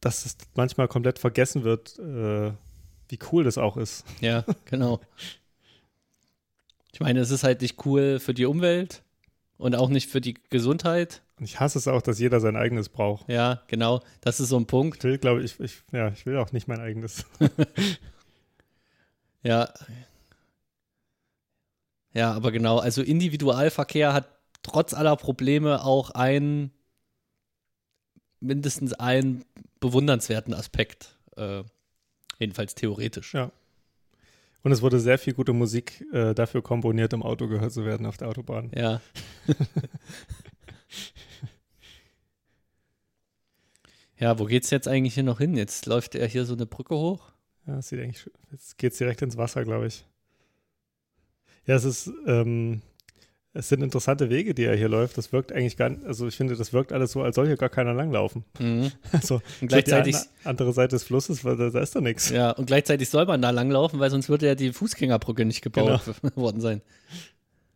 [0.00, 2.52] dass es manchmal komplett vergessen wird, äh,
[3.08, 4.04] wie cool das auch ist.
[4.20, 5.00] Ja, genau.
[6.92, 9.02] Ich meine, es ist halt nicht cool für die Umwelt
[9.58, 11.22] und auch nicht für die Gesundheit.
[11.38, 13.28] Und ich hasse es auch, dass jeder sein eigenes braucht.
[13.28, 14.00] Ja, genau.
[14.22, 14.98] Das ist so ein Punkt.
[14.98, 17.26] Ich will, glaube ich, ich, ja, ich will auch nicht mein eigenes.
[19.46, 19.72] Ja.
[22.12, 22.78] Ja, aber genau.
[22.78, 24.28] Also Individualverkehr hat
[24.62, 26.72] trotz aller Probleme auch einen,
[28.40, 29.44] mindestens einen
[29.78, 31.16] bewundernswerten Aspekt.
[31.36, 31.62] Äh,
[32.38, 33.34] jedenfalls theoretisch.
[33.34, 33.52] Ja.
[34.62, 38.04] Und es wurde sehr viel gute Musik äh, dafür komponiert, im Auto gehört zu werden
[38.06, 38.72] auf der Autobahn.
[38.74, 39.00] Ja.
[44.18, 45.56] ja, wo geht's jetzt eigentlich hier noch hin?
[45.56, 47.30] Jetzt läuft er hier so eine Brücke hoch.
[47.66, 50.04] Ja, es sieht eigentlich, jetzt geht es direkt ins Wasser, glaube ich.
[51.66, 52.82] Ja, es ist, ähm,
[53.56, 55.16] es sind interessante Wege, die er hier läuft.
[55.16, 57.56] Das wirkt eigentlich gar nicht, also ich finde, das wirkt alles so, als soll hier
[57.56, 58.44] gar keiner langlaufen.
[58.58, 58.92] Mhm.
[59.12, 62.30] Also, Und gleichzeitig, die an, andere Seite des Flusses, weil da, da ist doch nichts.
[62.30, 66.02] ja, und gleichzeitig soll man da langlaufen, weil sonst würde ja die Fußgängerbrücke nicht gebaut
[66.36, 66.82] worden sein.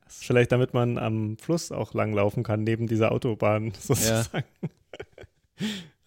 [0.06, 4.44] Vielleicht damit man am Fluss auch langlaufen kann, neben dieser Autobahn sozusagen.
[4.62, 4.68] Ja.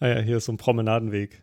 [0.00, 1.42] ah ja, hier ist so ein Promenadenweg.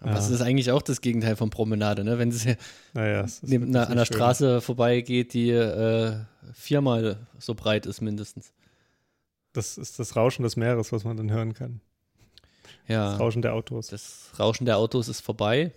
[0.00, 2.18] Aber es ist eigentlich auch das Gegenteil von Promenade, ne?
[2.18, 2.56] Wenn sie
[2.94, 4.16] naja, neben einer, an der schön.
[4.16, 6.16] Straße vorbeigeht, die äh,
[6.54, 8.52] viermal so breit ist mindestens.
[9.52, 11.80] Das ist das Rauschen des Meeres, was man dann hören kann.
[12.88, 13.10] Ja.
[13.12, 13.88] Das Rauschen der Autos.
[13.88, 15.72] Das Rauschen der Autos ist vorbei.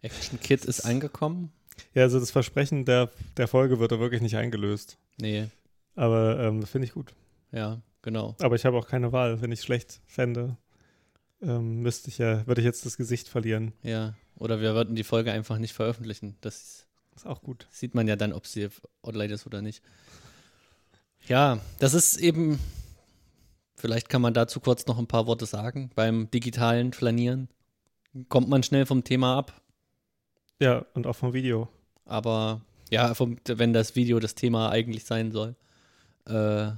[0.00, 1.52] Action Kit ist angekommen.
[1.94, 4.96] Ja, also das Versprechen der, der Folge wird da wirklich nicht eingelöst.
[5.20, 5.48] Nee.
[5.96, 7.14] Aber ähm, finde ich gut.
[7.50, 8.36] Ja, genau.
[8.40, 9.40] Aber ich habe auch keine Wahl.
[9.40, 10.56] Wenn ich schlecht fände,
[11.42, 13.72] ähm, müsste ich ja, würde ich jetzt das Gesicht verlieren.
[13.82, 14.14] Ja.
[14.36, 16.36] Oder wir würden die Folge einfach nicht veröffentlichen.
[16.40, 16.86] Das
[17.16, 17.66] ist auch gut.
[17.70, 18.68] Sieht man ja dann, ob sie
[19.02, 19.82] online ist oder nicht.
[21.26, 22.58] Ja, das ist eben,
[23.74, 25.90] vielleicht kann man dazu kurz noch ein paar Worte sagen.
[25.94, 27.48] Beim digitalen Flanieren
[28.28, 29.60] kommt man schnell vom Thema ab.
[30.60, 31.68] Ja, und auch vom Video.
[32.04, 35.54] Aber ja, vom, wenn das Video das Thema eigentlich sein soll.
[36.26, 36.70] Äh,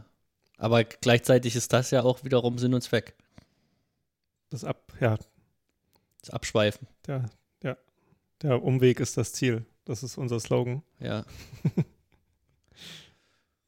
[0.56, 3.14] aber gleichzeitig ist das ja auch wiederum Sinn und Zweck.
[4.50, 5.16] Das Ab, ja.
[6.20, 6.86] Das Abschweifen.
[7.06, 7.30] Der,
[7.62, 7.76] ja.
[8.42, 9.64] Der Umweg ist das Ziel.
[9.84, 10.82] Das ist unser Slogan.
[10.98, 11.24] Ja.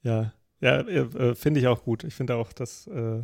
[0.03, 0.33] ja.
[0.61, 2.05] Ja, äh, finde ich auch gut.
[2.05, 3.23] Ich finde auch, dass, äh,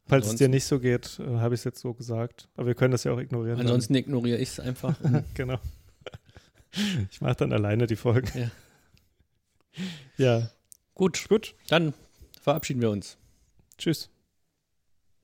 [0.05, 2.49] Falls es dir nicht so geht, äh, habe ich es jetzt so gesagt.
[2.55, 3.59] Aber wir können das ja auch ignorieren.
[3.59, 4.01] Ansonsten dann.
[4.01, 4.97] ignoriere ich es einfach.
[5.33, 5.59] genau.
[7.11, 8.51] Ich mache dann alleine die Folgen.
[10.17, 10.17] Ja.
[10.17, 10.49] ja.
[10.93, 11.25] Gut.
[11.29, 11.55] Gut.
[11.67, 11.93] Dann
[12.41, 13.17] verabschieden wir uns.
[13.77, 14.09] Tschüss.